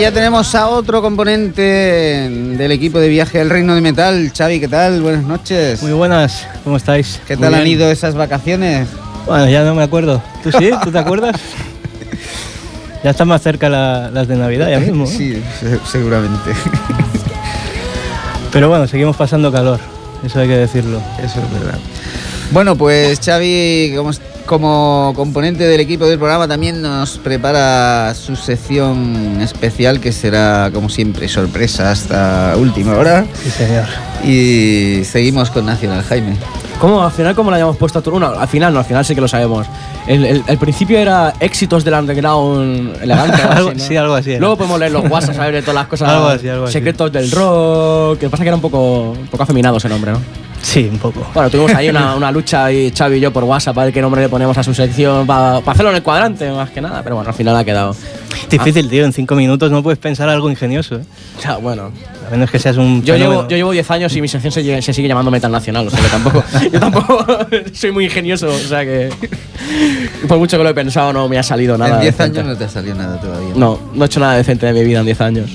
Ya 0.08 0.14
tenemos 0.14 0.54
a 0.54 0.68
otro 0.68 1.02
componente 1.02 1.60
del 1.60 2.72
equipo 2.72 2.98
de 2.98 3.08
viaje 3.08 3.36
del 3.38 3.50
Reino 3.50 3.74
de 3.74 3.82
Metal. 3.82 4.32
Xavi, 4.34 4.58
¿qué 4.58 4.66
tal? 4.66 5.02
Buenas 5.02 5.24
noches. 5.24 5.82
Muy 5.82 5.92
buenas, 5.92 6.46
¿cómo 6.64 6.78
estáis? 6.78 7.20
¿Qué 7.26 7.36
Muy 7.36 7.42
tal 7.44 7.54
han 7.56 7.66
ido 7.66 7.90
esas 7.90 8.14
vacaciones? 8.14 8.88
Bueno, 9.26 9.46
ya 9.50 9.64
no 9.64 9.74
me 9.74 9.82
acuerdo. 9.82 10.22
¿Tú 10.42 10.50
sí? 10.52 10.70
¿Tú 10.82 10.90
te 10.90 10.98
acuerdas? 10.98 11.36
ya 13.04 13.10
están 13.10 13.28
más 13.28 13.42
cerca 13.42 13.68
la- 13.68 14.10
las 14.10 14.26
de 14.28 14.36
Navidad 14.36 14.70
ya 14.70 14.80
mismo. 14.80 15.04
¿eh? 15.04 15.08
Sí, 15.14 15.42
se- 15.60 15.78
seguramente. 15.90 16.52
Pero 18.50 18.70
bueno, 18.70 18.86
seguimos 18.86 19.14
pasando 19.14 19.52
calor, 19.52 19.78
eso 20.24 20.40
hay 20.40 20.48
que 20.48 20.56
decirlo. 20.56 21.02
Eso 21.22 21.38
es 21.40 21.52
verdad. 21.60 21.78
Bueno, 22.50 22.76
pues 22.76 23.20
Xavi, 23.22 23.92
como, 23.94 24.10
como 24.48 25.12
componente 25.14 25.64
del 25.64 25.78
equipo 25.80 26.06
del 26.06 26.18
programa, 26.18 26.48
también 26.48 26.82
nos 26.82 27.18
prepara 27.18 28.12
su 28.14 28.34
sección 28.34 29.40
especial 29.40 30.00
que 30.00 30.10
será, 30.10 30.70
como 30.72 30.88
siempre, 30.88 31.28
sorpresa 31.28 31.90
hasta 31.92 32.54
última 32.56 32.94
hora. 32.94 33.24
Sí, 33.40 33.50
señor. 33.50 33.84
Y 34.24 35.04
seguimos 35.04 35.50
con 35.50 35.66
Nacional, 35.66 36.02
Jaime. 36.02 36.36
¿Cómo? 36.80 37.02
Al 37.02 37.10
final, 37.12 37.34
¿cómo 37.34 37.50
le 37.50 37.56
hayamos 37.56 37.76
puesto 37.76 37.98
a 37.98 38.02
tu.? 38.02 38.18
No, 38.18 38.26
al 38.28 38.48
final 38.48 38.72
no, 38.72 38.78
al 38.80 38.84
final 38.84 39.04
sí 39.04 39.14
que 39.14 39.20
lo 39.20 39.28
sabemos. 39.28 39.66
El, 40.06 40.24
el- 40.24 40.42
el 40.46 40.58
principio 40.58 40.98
era 40.98 41.34
éxitos 41.40 41.84
del 41.84 41.94
underground 41.94 43.02
elegante. 43.02 43.42
algo 43.42 43.52
Algo- 43.54 43.68
así, 43.70 43.78
¿no? 43.78 43.84
sí, 43.84 43.96
algo 43.96 44.14
así 44.14 44.30
era. 44.30 44.40
Luego 44.40 44.56
podemos 44.56 44.78
leer 44.80 44.92
los 44.92 45.10
WhatsApp, 45.10 45.34
saber 45.36 45.54
de 45.54 45.60
todas 45.62 45.74
las 45.74 45.86
cosas. 45.88 46.08
Algo 46.08 46.28
así, 46.28 46.48
algo 46.48 46.64
así. 46.64 46.72
Secretos 46.72 47.12
del 47.12 47.30
rock. 47.30 48.18
Que 48.18 48.30
pasa 48.30 48.42
que 48.44 48.48
era 48.48 48.56
un 48.56 48.62
poco, 48.62 49.10
un 49.10 49.26
poco 49.26 49.42
afeminado 49.42 49.76
ese 49.76 49.88
nombre, 49.88 50.12
¿no? 50.12 50.20
Sí, 50.62 50.88
un 50.90 50.98
poco. 50.98 51.26
Bueno, 51.34 51.50
tuvimos 51.50 51.74
ahí 51.74 51.88
una, 51.88 52.14
una 52.16 52.30
lucha 52.30 52.66
ahí, 52.66 52.92
Xavi 52.96 53.16
y 53.16 53.20
yo 53.20 53.32
por 53.32 53.44
WhatsApp, 53.44 53.78
a 53.78 53.84
ver 53.84 53.92
qué 53.92 54.00
nombre 54.02 54.20
le 54.22 54.28
ponemos 54.28 54.56
a 54.58 54.62
su 54.62 54.74
sección 54.74 55.26
para 55.26 55.58
hacerlo 55.58 55.90
en 55.90 55.96
el 55.96 56.02
cuadrante, 56.02 56.50
más 56.50 56.70
que 56.70 56.80
nada. 56.80 57.02
Pero 57.02 57.16
bueno, 57.16 57.30
al 57.30 57.36
final 57.36 57.56
ha 57.56 57.64
quedado. 57.64 57.94
Difícil, 58.50 58.88
tío, 58.88 59.04
en 59.04 59.12
cinco 59.12 59.34
minutos 59.34 59.70
no 59.70 59.82
puedes 59.82 59.98
pensar 59.98 60.28
algo 60.28 60.50
ingenioso. 60.50 60.96
¿eh? 60.96 61.04
O 61.38 61.40
sea, 61.40 61.56
bueno. 61.56 61.90
A 62.26 62.30
menos 62.30 62.50
que 62.50 62.58
seas 62.58 62.76
un. 62.76 63.02
Yo 63.02 63.14
fenómeno. 63.14 63.40
llevo, 63.40 63.48
yo 63.48 63.56
llevo 63.56 63.70
10 63.72 63.90
años 63.90 64.16
y 64.16 64.20
mi 64.20 64.28
sección 64.28 64.52
se, 64.52 64.82
se 64.82 64.92
sigue 64.92 65.08
llamando 65.08 65.30
Metal 65.30 65.50
Nacional, 65.50 65.86
o 65.86 65.90
sea 65.90 66.00
que 66.00 66.08
tampoco, 66.08 66.44
yo 66.72 66.80
tampoco 66.80 67.26
soy 67.72 67.90
muy 67.90 68.04
ingenioso, 68.04 68.48
o 68.48 68.58
sea 68.58 68.84
que 68.84 69.10
por 70.28 70.38
mucho 70.38 70.58
que 70.58 70.64
lo 70.64 70.68
he 70.70 70.74
pensado 70.74 71.12
no 71.12 71.28
me 71.28 71.38
ha 71.38 71.42
salido 71.42 71.78
nada. 71.78 71.96
en 71.96 72.00
10 72.02 72.16
decente. 72.16 72.40
años 72.40 72.52
no 72.52 72.58
te 72.58 72.64
ha 72.64 72.68
salido 72.68 72.94
nada 72.96 73.18
todavía. 73.20 73.54
No, 73.54 73.78
no 73.94 74.04
he 74.04 74.06
hecho 74.06 74.20
nada 74.20 74.34
decente 74.34 74.66
de 74.66 74.72
mi 74.74 74.84
vida 74.84 74.98
en 75.00 75.06
10 75.06 75.20
años. 75.22 75.50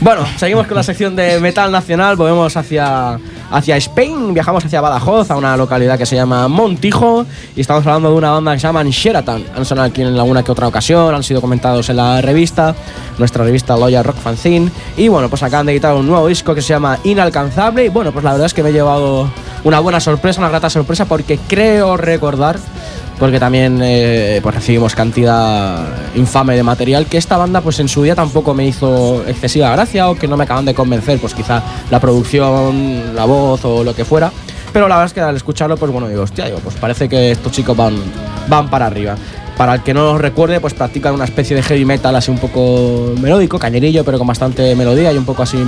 Bueno, 0.00 0.26
seguimos 0.36 0.66
con 0.66 0.76
la 0.76 0.82
sección 0.82 1.14
de 1.16 1.40
Metal 1.40 1.70
Nacional, 1.70 2.16
volvemos 2.16 2.56
hacia, 2.56 3.18
hacia 3.50 3.76
Spain, 3.76 4.32
viajamos 4.34 4.64
hacia 4.64 4.80
Badajoz, 4.80 5.30
a 5.30 5.36
una 5.36 5.56
localidad 5.56 5.98
que 5.98 6.06
se 6.06 6.16
llama 6.16 6.48
Montijo, 6.48 7.26
y 7.56 7.60
estamos 7.60 7.86
hablando 7.86 8.10
de 8.10 8.16
una 8.16 8.30
banda 8.30 8.52
que 8.54 8.60
se 8.60 8.66
llama 8.66 8.82
Sheraton. 8.84 9.44
Han 9.56 9.64
sonado 9.64 9.88
aquí 9.88 10.02
en 10.02 10.08
alguna 10.18 10.42
que 10.42 10.52
otra 10.52 10.68
ocasión, 10.68 11.14
han 11.14 11.22
sido 11.22 11.40
comentados 11.40 11.88
en 11.90 11.96
la 11.96 12.20
revista, 12.20 12.74
nuestra 13.18 13.44
revista 13.44 13.76
Loya 13.76 14.02
Rock 14.02 14.16
Fanzine, 14.16 14.70
y 14.96 15.08
bueno, 15.08 15.28
pues 15.28 15.42
acaban 15.42 15.66
de 15.66 15.72
editar 15.72 15.94
un 15.94 16.06
nuevo 16.06 16.26
disco 16.28 16.54
que 16.54 16.62
se 16.62 16.68
llama 16.68 16.98
Inalcanzable, 17.04 17.86
y 17.86 17.88
bueno, 17.88 18.12
pues 18.12 18.24
la 18.24 18.32
verdad 18.32 18.46
es 18.46 18.54
que 18.54 18.62
me 18.62 18.70
he 18.70 18.72
llevado 18.72 19.30
una 19.64 19.80
buena 19.80 20.00
sorpresa, 20.00 20.40
una 20.40 20.48
grata 20.48 20.70
sorpresa, 20.70 21.04
porque 21.04 21.38
creo 21.48 21.96
recordar 21.96 22.58
porque 23.20 23.38
también 23.38 23.78
eh, 23.82 24.40
pues 24.42 24.54
recibimos 24.54 24.94
cantidad 24.94 25.86
infame 26.16 26.56
de 26.56 26.62
material 26.62 27.06
que 27.06 27.18
esta 27.18 27.36
banda 27.36 27.60
pues 27.60 27.78
en 27.78 27.88
su 27.88 28.02
día 28.02 28.14
tampoco 28.14 28.54
me 28.54 28.66
hizo 28.66 29.22
excesiva 29.28 29.70
gracia 29.70 30.08
o 30.08 30.16
que 30.16 30.26
no 30.26 30.38
me 30.38 30.44
acaban 30.44 30.64
de 30.64 30.72
convencer 30.74 31.20
pues 31.20 31.34
quizá 31.34 31.62
la 31.90 32.00
producción 32.00 33.14
la 33.14 33.26
voz 33.26 33.64
o 33.64 33.84
lo 33.84 33.94
que 33.94 34.04
fuera. 34.04 34.32
Pero 34.72 34.88
la 34.88 34.96
verdad 34.96 35.06
es 35.08 35.12
que 35.12 35.20
al 35.20 35.36
escucharlo 35.36 35.76
pues 35.76 35.92
bueno 35.92 36.08
digo 36.08 36.22
hostia 36.22 36.46
digo 36.46 36.58
pues 36.58 36.76
parece 36.76 37.08
que 37.08 37.32
estos 37.32 37.52
chicos 37.52 37.76
van 37.76 37.94
van 38.48 38.70
para 38.70 38.86
arriba 38.86 39.16
para 39.60 39.74
el 39.74 39.82
que 39.82 39.92
no 39.92 40.04
los 40.04 40.18
recuerde, 40.18 40.58
pues 40.58 40.72
practican 40.72 41.12
una 41.12 41.24
especie 41.24 41.54
de 41.54 41.62
heavy 41.62 41.84
metal 41.84 42.16
así 42.16 42.30
un 42.30 42.38
poco 42.38 43.12
melódico, 43.20 43.58
cañerillo, 43.58 44.06
pero 44.06 44.16
con 44.16 44.26
bastante 44.26 44.74
melodía 44.74 45.12
y 45.12 45.18
un 45.18 45.26
poco 45.26 45.42
así 45.42 45.62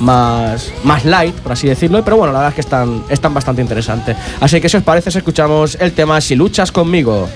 más, 0.00 0.72
más 0.84 1.04
light, 1.04 1.34
por 1.36 1.52
así 1.52 1.68
decirlo. 1.68 2.02
Pero 2.04 2.16
bueno, 2.16 2.32
la 2.32 2.40
verdad 2.40 2.50
es 2.50 2.54
que 2.56 2.60
están, 2.62 3.04
están 3.08 3.32
bastante 3.34 3.62
interesantes. 3.62 4.16
Así 4.40 4.60
que 4.60 4.68
si 4.68 4.76
os 4.76 4.82
parece, 4.82 5.10
escuchamos 5.10 5.76
el 5.80 5.92
tema 5.92 6.20
Si 6.20 6.34
luchas 6.34 6.72
conmigo. 6.72 7.28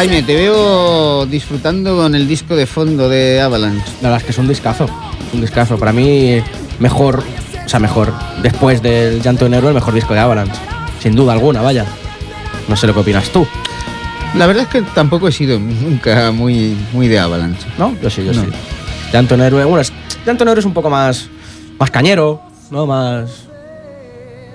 Jaime, 0.00 0.22
te 0.22 0.34
veo 0.34 1.26
disfrutando 1.26 1.94
con 1.94 2.14
el 2.14 2.26
disco 2.26 2.56
de 2.56 2.64
fondo 2.64 3.10
de 3.10 3.38
Avalanche. 3.38 3.84
La 4.00 4.08
verdad 4.08 4.16
es 4.20 4.24
que 4.24 4.30
es 4.30 4.38
un 4.38 4.48
discazo. 4.48 4.86
Un 5.34 5.42
discazo. 5.42 5.76
Para 5.78 5.92
mí, 5.92 6.40
mejor, 6.78 7.22
o 7.66 7.68
sea, 7.68 7.80
mejor. 7.80 8.10
Después 8.42 8.80
del 8.80 9.20
Llanto 9.20 9.44
de 9.44 9.50
Negro, 9.50 9.68
el 9.68 9.74
mejor 9.74 9.92
disco 9.92 10.14
de 10.14 10.20
Avalanche. 10.20 10.58
Sin 11.02 11.14
duda 11.14 11.34
alguna, 11.34 11.60
vaya. 11.60 11.84
No 12.66 12.76
sé 12.76 12.86
lo 12.86 12.94
que 12.94 13.00
opinas 13.00 13.28
tú. 13.28 13.46
La 14.36 14.46
verdad 14.46 14.62
es 14.62 14.68
que 14.70 14.80
tampoco 14.94 15.28
he 15.28 15.32
sido 15.32 15.60
nunca 15.60 16.32
muy, 16.32 16.74
muy 16.94 17.06
de 17.06 17.18
Avalanche. 17.18 17.66
¿No? 17.76 17.94
Yo 18.02 18.08
sí, 18.08 18.24
yo 18.24 18.32
No. 18.32 18.40
sí. 18.40 18.48
Llanto 19.12 19.36
de 19.36 19.46
Héroe, 19.48 19.64
bueno, 19.66 19.82
es, 19.82 19.92
Llanto 20.24 20.46
de 20.46 20.52
Héroe 20.52 20.60
es 20.60 20.66
un 20.66 20.72
poco 20.72 20.88
más, 20.88 21.28
más 21.78 21.90
cañero, 21.90 22.40
¿no? 22.70 22.86
Más... 22.86 23.49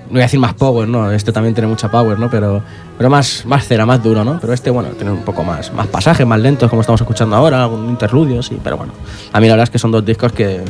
No 0.06 0.12
voy 0.12 0.20
a 0.20 0.24
decir 0.24 0.38
más 0.38 0.54
power, 0.54 0.86
¿no? 0.88 1.10
Este 1.10 1.32
también 1.32 1.54
tiene 1.54 1.66
mucha 1.68 1.90
power, 1.90 2.18
¿no? 2.18 2.30
Pero, 2.30 2.62
pero 2.96 3.10
más, 3.10 3.44
más 3.44 3.66
cera, 3.66 3.84
más 3.84 4.02
duro, 4.02 4.24
¿no? 4.24 4.38
Pero 4.40 4.52
este, 4.52 4.70
bueno, 4.70 4.90
tiene 4.90 5.10
un 5.10 5.22
poco 5.22 5.42
más, 5.42 5.72
más 5.72 5.86
pasajes, 5.88 6.26
más 6.26 6.40
lentos, 6.40 6.70
como 6.70 6.82
estamos 6.82 7.00
escuchando 7.00 7.34
ahora, 7.34 7.64
algún 7.64 7.88
interludio, 7.88 8.42
sí. 8.42 8.58
Pero 8.62 8.76
bueno, 8.76 8.92
a 9.32 9.40
mí 9.40 9.46
la 9.46 9.54
verdad 9.54 9.64
es 9.64 9.70
que 9.70 9.78
son 9.78 9.90
dos 9.90 10.04
discos 10.04 10.32
que, 10.32 10.62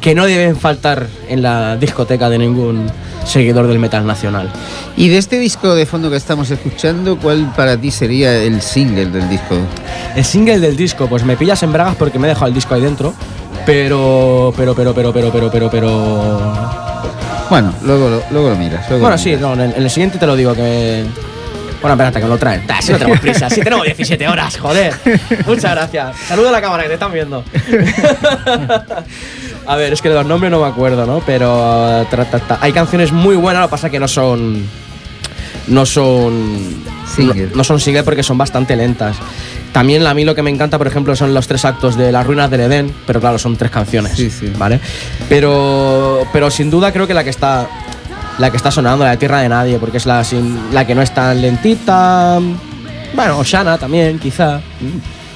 que 0.00 0.14
no 0.14 0.26
deben 0.26 0.56
faltar 0.56 1.08
en 1.28 1.42
la 1.42 1.76
discoteca 1.76 2.30
de 2.30 2.38
ningún 2.38 2.86
seguidor 3.24 3.66
del 3.66 3.78
metal 3.78 4.06
nacional. 4.06 4.50
Y 4.96 5.08
de 5.08 5.18
este 5.18 5.38
disco 5.38 5.74
de 5.74 5.86
fondo 5.86 6.10
que 6.10 6.16
estamos 6.16 6.50
escuchando, 6.50 7.18
¿cuál 7.18 7.52
para 7.56 7.76
ti 7.76 7.90
sería 7.90 8.36
el 8.42 8.62
single 8.62 9.06
del 9.06 9.28
disco? 9.28 9.56
El 10.14 10.24
single 10.24 10.60
del 10.60 10.76
disco, 10.76 11.08
pues 11.08 11.24
me 11.24 11.36
pillas 11.36 11.62
en 11.62 11.72
bragas 11.72 11.96
porque 11.96 12.18
me 12.18 12.26
he 12.26 12.30
dejado 12.30 12.46
el 12.46 12.54
disco 12.54 12.74
ahí 12.74 12.82
dentro. 12.82 13.12
Pero, 13.66 14.52
pero, 14.56 14.74
pero, 14.74 14.94
pero, 14.94 15.12
pero, 15.12 15.32
pero, 15.32 15.50
pero, 15.50 15.70
pero. 15.70 16.83
Bueno, 17.50 17.72
luego, 17.82 18.08
lo- 18.08 18.22
luego 18.30 18.48
lo 18.50 18.56
miras. 18.56 18.88
luego 18.88 19.02
Bueno, 19.02 19.16
lo 19.16 19.22
sí, 19.22 19.30
miras. 19.30 19.42
no, 19.42 19.52
en, 19.54 19.60
el, 19.60 19.72
en 19.76 19.82
el 19.82 19.90
siguiente 19.90 20.18
te 20.18 20.26
lo 20.26 20.36
digo 20.36 20.54
que. 20.54 21.04
Bueno, 21.80 21.94
espérate, 21.94 22.18
que 22.18 22.24
me 22.24 22.30
lo 22.30 22.38
traen. 22.38 22.66
Da, 22.66 22.80
si 22.80 22.92
no 22.92 22.98
tenemos 22.98 23.20
prisa, 23.20 23.50
si 23.50 23.60
tenemos 23.60 23.84
17 23.84 24.26
horas, 24.26 24.56
joder. 24.58 24.94
Muchas 25.46 25.72
gracias. 25.72 26.16
Saludo 26.26 26.48
a 26.48 26.52
la 26.52 26.62
cámara 26.62 26.84
que 26.84 26.88
te 26.88 26.94
están 26.94 27.12
viendo. 27.12 27.44
a 29.66 29.76
ver, 29.76 29.92
es 29.92 30.02
que 30.02 30.08
de 30.08 30.14
los 30.14 30.26
nombres 30.26 30.50
no 30.50 30.60
me 30.60 30.66
acuerdo, 30.66 31.06
¿no? 31.06 31.22
Pero 31.26 32.06
tra, 32.10 32.24
ta. 32.24 32.58
hay 32.60 32.72
canciones 32.72 33.12
muy 33.12 33.36
buenas, 33.36 33.62
lo 33.62 33.68
que 33.68 33.72
pasa 33.72 33.86
es 33.88 33.90
que 33.90 34.00
no 34.00 34.08
son. 34.08 34.66
No 35.66 35.86
son. 35.86 36.82
Single. 37.14 37.48
No, 37.50 37.56
no 37.56 37.64
son 37.64 37.80
single 37.80 38.02
porque 38.02 38.22
son 38.22 38.38
bastante 38.38 38.76
lentas. 38.76 39.16
También 39.74 40.06
a 40.06 40.14
mí 40.14 40.24
lo 40.24 40.34
que 40.36 40.42
me 40.42 40.50
encanta, 40.50 40.78
por 40.78 40.86
ejemplo, 40.86 41.16
son 41.16 41.34
los 41.34 41.48
tres 41.48 41.64
actos 41.64 41.96
de 41.96 42.12
Las 42.12 42.24
Ruinas 42.24 42.48
del 42.48 42.60
Edén, 42.60 42.94
pero 43.08 43.20
claro, 43.20 43.38
son 43.40 43.56
tres 43.56 43.72
canciones. 43.72 44.12
Sí, 44.16 44.30
sí. 44.30 44.50
¿Vale? 44.56 44.78
Pero, 45.28 46.26
pero 46.32 46.48
sin 46.50 46.70
duda 46.70 46.92
creo 46.92 47.06
que 47.08 47.12
la 47.14 47.24
que 47.24 47.30
está 47.30 47.68
la 48.38 48.50
que 48.50 48.56
está 48.56 48.70
sonando, 48.70 49.04
la 49.04 49.12
de 49.12 49.16
Tierra 49.16 49.40
de 49.40 49.48
Nadie, 49.48 49.78
porque 49.78 49.96
es 49.98 50.06
la, 50.06 50.22
sin- 50.24 50.58
la 50.72 50.86
que 50.86 50.94
no 50.94 51.02
es 51.02 51.12
tan 51.12 51.40
lentita. 51.42 52.38
Bueno, 53.14 53.38
Oshana 53.38 53.76
también, 53.76 54.18
quizá. 54.20 54.60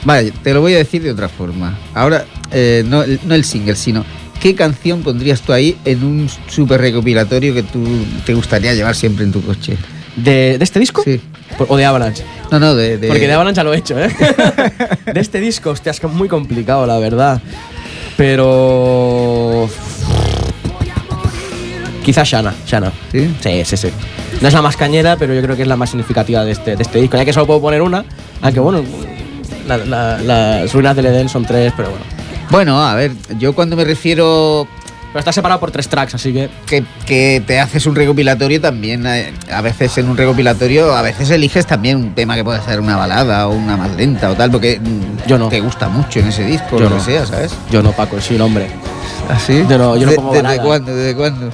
Vale, 0.05 0.33
te 0.43 0.55
lo 0.55 0.61
voy 0.61 0.75
a 0.75 0.79
decir 0.79 1.03
de 1.03 1.11
otra 1.11 1.29
forma. 1.29 1.77
Ahora, 1.95 2.25
eh, 2.53 2.85
no, 2.87 3.03
el- 3.03 3.19
no 3.25 3.35
el 3.35 3.45
single, 3.45 3.75
sino 3.77 4.05
¿qué 4.41 4.55
canción 4.55 5.03
pondrías 5.03 5.41
tú 5.43 5.53
ahí 5.53 5.77
en 5.85 6.05
un 6.05 6.29
super 6.49 6.81
recopilatorio 6.81 7.55
que 7.55 7.65
tú 7.65 7.85
te 8.25 8.35
gustaría 8.35 8.75
llevar 8.75 8.95
siempre 8.95 9.25
en 9.25 9.33
tu 9.33 9.43
coche? 9.43 9.77
¿De, 10.17 10.59
de 10.59 10.65
este 10.65 10.79
disco? 10.81 11.03
Sí. 11.05 11.21
¿O 11.69 11.77
de 11.77 11.85
Avalanche? 11.85 12.23
No, 12.51 12.59
no, 12.61 12.75
de... 12.75 12.99
de- 12.99 13.09
Porque 13.09 13.27
de 13.27 13.33
Avalanche 13.33 13.63
lo 13.65 13.73
he 13.75 13.79
hecho, 13.79 13.99
¿eh? 13.99 14.09
de 15.13 15.21
este 15.21 15.41
disco, 15.41 15.71
hostia, 15.71 15.91
es 15.93 16.03
muy 16.05 16.29
complicado, 16.29 16.87
la 16.87 16.99
verdad. 16.99 17.41
Pero. 18.17 19.69
Quizá 22.05 22.23
Shana, 22.25 22.55
Shana. 22.67 22.93
¿Sí? 23.13 23.31
Sí, 23.41 23.63
sí, 23.65 23.77
sí. 23.77 23.89
No 24.41 24.49
es 24.49 24.55
la 24.55 24.63
más 24.63 24.77
cañera, 24.77 25.17
pero 25.19 25.35
yo 25.35 25.43
creo 25.43 25.57
que 25.57 25.63
es 25.63 25.69
la 25.69 25.77
más 25.77 25.91
significativa 25.91 26.45
de 26.45 26.53
este, 26.53 26.77
de 26.77 26.83
este 26.83 27.01
disco. 27.01 27.17
Ya 27.17 27.25
que 27.25 27.33
solo 27.33 27.47
puedo 27.47 27.61
poner 27.61 27.83
una, 27.83 28.05
aunque 28.41 28.61
bueno, 28.61 28.83
la- 29.67 29.77
la- 29.79 30.19
las 30.19 30.73
ruinas 30.73 30.97
del 30.97 31.07
Edén 31.07 31.29
son 31.29 31.45
tres, 31.45 31.73
pero 31.77 31.91
bueno. 31.91 32.05
Bueno, 32.51 32.83
a 32.83 32.95
ver, 32.95 33.13
yo 33.39 33.53
cuando 33.55 33.77
me 33.77 33.85
refiero 33.85 34.67
Pero 35.13 35.21
está 35.21 35.33
separado 35.33 35.59
por 35.59 35.71
tres 35.71 35.89
tracks, 35.89 36.15
así 36.15 36.33
que. 36.33 36.51
que, 36.67 36.85
que 37.07 37.43
te 37.47 37.59
haces 37.61 37.87
un 37.87 37.95
recopilatorio 37.95 38.61
también, 38.61 39.07
eh, 39.07 39.33
a 39.51 39.61
veces 39.63 39.97
en 39.99 40.09
un 40.09 40.17
recopilatorio, 40.17 40.95
a 40.95 41.01
veces 41.03 41.31
eliges 41.31 41.65
también 41.67 41.97
un 41.97 42.15
tema 42.15 42.35
que 42.37 42.45
puede 42.45 42.61
ser 42.63 42.79
una 42.81 42.97
balada 42.97 43.49
o 43.49 43.53
una 43.55 43.77
más 43.77 43.91
lenta 43.97 44.31
o 44.31 44.35
tal, 44.35 44.51
porque 44.51 44.79
mm, 44.79 45.27
Yo 45.27 45.39
no. 45.39 45.49
te 45.49 45.61
gusta 45.61 45.89
mucho 45.89 46.21
en 46.21 46.29
ese 46.29 46.45
disco, 46.45 46.77
Yo 46.79 46.85
lo 46.85 46.91
no. 46.91 46.97
que 46.97 47.03
sea, 47.03 47.25
¿sabes? 47.27 47.55
Yo 47.71 47.83
no, 47.83 47.93
Paco, 47.93 48.21
sí, 48.21 48.35
un 48.35 48.43
hombre. 48.43 48.69
¿Así? 49.31 49.65
Yo 49.69 49.79
no- 49.79 49.97
yo 49.97 50.07
no 50.07 50.13
pongo 50.13 50.33
¿Desde 50.35 50.59
cuándo? 50.61 50.95
¿Desde 50.95 51.15
cuándo? 51.17 51.51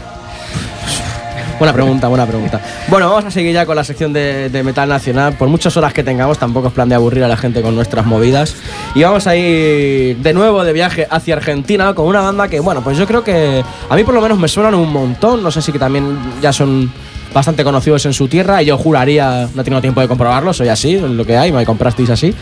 Buena 1.65 1.73
pregunta, 1.73 2.09
buena 2.09 2.27
pregunta. 2.27 2.61
Bueno, 2.89 3.09
vamos 3.09 3.25
a 3.25 3.31
seguir 3.31 3.55
ya 3.55 3.65
con 3.65 3.75
la 3.75 3.85
sección 3.85 4.13
de, 4.13 4.51
de 4.51 4.63
metal 4.63 4.87
nacional. 4.87 5.33
Por 5.33 5.49
muchas 5.49 5.75
horas 5.79 5.95
que 5.95 6.03
tengamos, 6.03 6.39
tampoco 6.39 6.69
es 6.69 6.75
plan 6.75 6.91
de 6.91 6.95
aburrir 6.95 7.25
a 7.25 7.29
la 7.29 7.39
gente 7.39 7.63
con 7.63 7.75
nuestras 7.75 8.05
movidas. 8.05 8.55
Y 8.95 9.03
vamos 9.03 9.27
a 9.27 9.35
ir 9.35 10.19
de 10.19 10.35
nuevo 10.35 10.63
de 10.63 10.75
viaje 10.75 11.07
hacia 11.11 11.37
Argentina 11.37 11.95
con 11.95 12.07
una 12.07 12.21
banda 12.21 12.49
que, 12.49 12.61
bueno, 12.61 12.83
pues 12.83 12.99
yo 12.99 13.07
creo 13.07 13.25
que 13.25 13.65
a 13.89 13.97
mí 13.97 14.05
por 14.05 14.13
lo 14.13 14.21
menos 14.21 14.39
me 14.39 14.47
suenan 14.47 14.75
un 14.75 14.93
montón. 14.93 15.43
No 15.43 15.51
sé 15.51 15.63
si 15.63 15.73
que 15.73 15.79
también 15.79 16.19
ya 16.43 16.53
son 16.53 16.93
bastante 17.33 17.65
conocidos 17.65 18.05
en 18.05 18.13
su 18.13 18.29
tierra. 18.29 18.63
Y 18.63 18.67
yo 18.67 18.77
juraría, 18.77 19.49
no 19.55 19.65
tengo 19.65 19.81
tiempo 19.81 20.03
de 20.03 20.07
comprobarlo, 20.09 20.53
soy 20.53 20.69
así, 20.69 20.99
lo 21.01 21.25
que 21.25 21.39
hay, 21.39 21.51
me 21.51 21.65
comprasteis 21.65 22.11
así. 22.11 22.35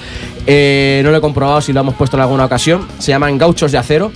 Eh, 0.48 1.00
no 1.04 1.12
lo 1.12 1.18
he 1.18 1.20
comprobado 1.20 1.60
si 1.60 1.72
lo 1.72 1.78
hemos 1.78 1.94
puesto 1.94 2.16
en 2.16 2.22
alguna 2.22 2.44
ocasión. 2.46 2.88
Se 2.98 3.12
llaman 3.12 3.38
Gauchos 3.38 3.70
de 3.70 3.78
Acero. 3.78 4.10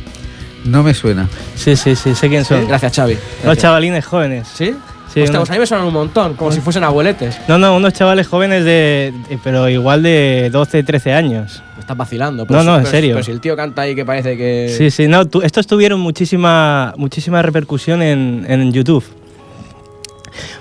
No 0.64 0.82
me 0.82 0.94
suena. 0.94 1.28
Sí, 1.54 1.76
sí, 1.76 1.94
sí, 1.94 2.16
sé 2.16 2.28
quién 2.28 2.44
son. 2.44 2.66
Gracias, 2.66 2.96
Xavi. 2.96 3.14
Los 3.14 3.22
Gracias. 3.44 3.62
chavalines 3.62 4.04
jóvenes. 4.04 4.48
¿Sí? 4.52 4.74
Sí, 5.16 5.22
Hostia, 5.22 5.38
uno- 5.38 5.40
pues 5.40 5.50
a 5.50 5.52
mí 5.54 5.58
me 5.60 5.66
suenan 5.66 5.86
un 5.86 5.94
montón, 5.94 6.34
como 6.34 6.52
si 6.52 6.60
fuesen 6.60 6.84
abueletes. 6.84 7.38
No, 7.48 7.56
no, 7.56 7.74
unos 7.74 7.94
chavales 7.94 8.26
jóvenes 8.26 8.64
de, 8.64 9.14
de- 9.30 9.38
pero 9.42 9.66
igual 9.66 10.02
de 10.02 10.50
12, 10.52 10.82
13 10.82 11.14
años. 11.14 11.62
Me 11.74 11.80
estás 11.80 11.96
vacilando. 11.96 12.44
No, 12.46 12.62
no, 12.62 12.74
en 12.76 12.82
pero- 12.82 12.90
serio. 12.90 13.14
Pero 13.14 13.24
si 13.24 13.30
el 13.30 13.40
tío 13.40 13.56
canta 13.56 13.80
ahí 13.80 13.94
que 13.94 14.04
parece 14.04 14.36
que. 14.36 14.74
Sí, 14.76 14.90
sí, 14.90 15.08
no, 15.08 15.24
tu- 15.26 15.40
estos 15.40 15.66
tuvieron 15.66 16.00
muchísima, 16.00 16.92
muchísima 16.98 17.40
repercusión 17.40 18.02
en, 18.02 18.44
en 18.46 18.72
YouTube. 18.74 19.04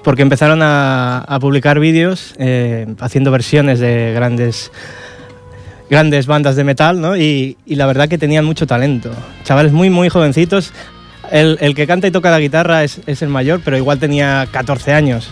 Porque 0.06 0.22
empezaron 0.22 0.62
a, 0.62 1.18
a 1.20 1.40
publicar 1.40 1.80
vídeos 1.80 2.34
eh, 2.38 2.88
haciendo 3.02 3.32
versiones 3.32 3.82
de 3.82 4.14
grandes, 4.14 4.72
grandes 5.90 6.28
bandas 6.28 6.56
de 6.56 6.64
metal, 6.64 7.02
¿no? 7.02 7.18
Y, 7.18 7.58
y 7.66 7.76
la 7.76 7.86
verdad 7.88 8.08
que 8.08 8.18
tenían 8.18 8.46
mucho 8.46 8.66
talento. 8.68 9.12
Chavales 9.44 9.74
muy, 9.74 9.90
muy 9.90 10.08
jovencitos. 10.08 10.72
El, 11.36 11.58
el 11.60 11.76
que 11.76 11.86
canta 11.86 12.08
y 12.08 12.12
toca 12.12 12.32
la 12.32 12.40
guitarra 12.40 12.86
es, 12.86 13.02
es 13.08 13.22
el 13.22 13.28
mayor, 13.28 13.60
pero 13.64 13.76
igual 13.76 14.00
tenía 14.00 14.48
14 14.52 14.94
años. 14.94 15.32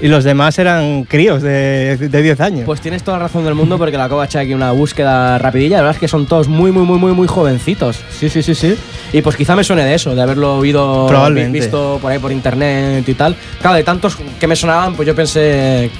Y 0.00 0.06
los 0.06 0.22
demás 0.22 0.56
eran 0.60 1.02
críos 1.02 1.42
de, 1.42 1.96
de 1.96 2.22
10 2.22 2.40
años. 2.40 2.62
Pues 2.64 2.80
tienes 2.80 3.02
toda 3.02 3.18
la 3.18 3.24
razón 3.24 3.44
del 3.44 3.54
mundo 3.54 3.76
porque 3.76 3.98
la 3.98 4.04
acabo 4.04 4.20
de 4.20 4.26
echar 4.26 4.42
aquí 4.42 4.54
una 4.54 4.70
búsqueda 4.70 5.38
rapidilla. 5.38 5.78
La 5.78 5.82
verdad 5.82 5.96
es 5.96 6.00
que 6.00 6.06
son 6.08 6.26
todos 6.26 6.46
muy, 6.46 6.70
muy, 6.70 6.84
muy, 6.84 6.98
muy, 7.00 7.12
muy 7.12 7.26
jovencitos. 7.26 7.98
Sí, 8.10 8.28
sí, 8.30 8.42
sí, 8.44 8.54
sí. 8.54 8.76
Y 9.12 9.22
pues 9.22 9.34
quizá 9.34 9.56
me 9.56 9.64
suene 9.64 9.84
de 9.84 9.94
eso, 9.94 10.14
de 10.14 10.22
haberlo 10.22 10.58
oído, 10.58 11.10
visto 11.50 11.98
por 12.00 12.12
ahí 12.12 12.20
por 12.20 12.30
internet 12.30 13.06
y 13.08 13.14
tal. 13.14 13.34
Claro, 13.60 13.76
de 13.76 13.82
tantos 13.82 14.16
que 14.38 14.46
me 14.46 14.54
sonaban, 14.54 14.94
pues 14.94 15.06
yo 15.06 15.16
pensé 15.16 15.90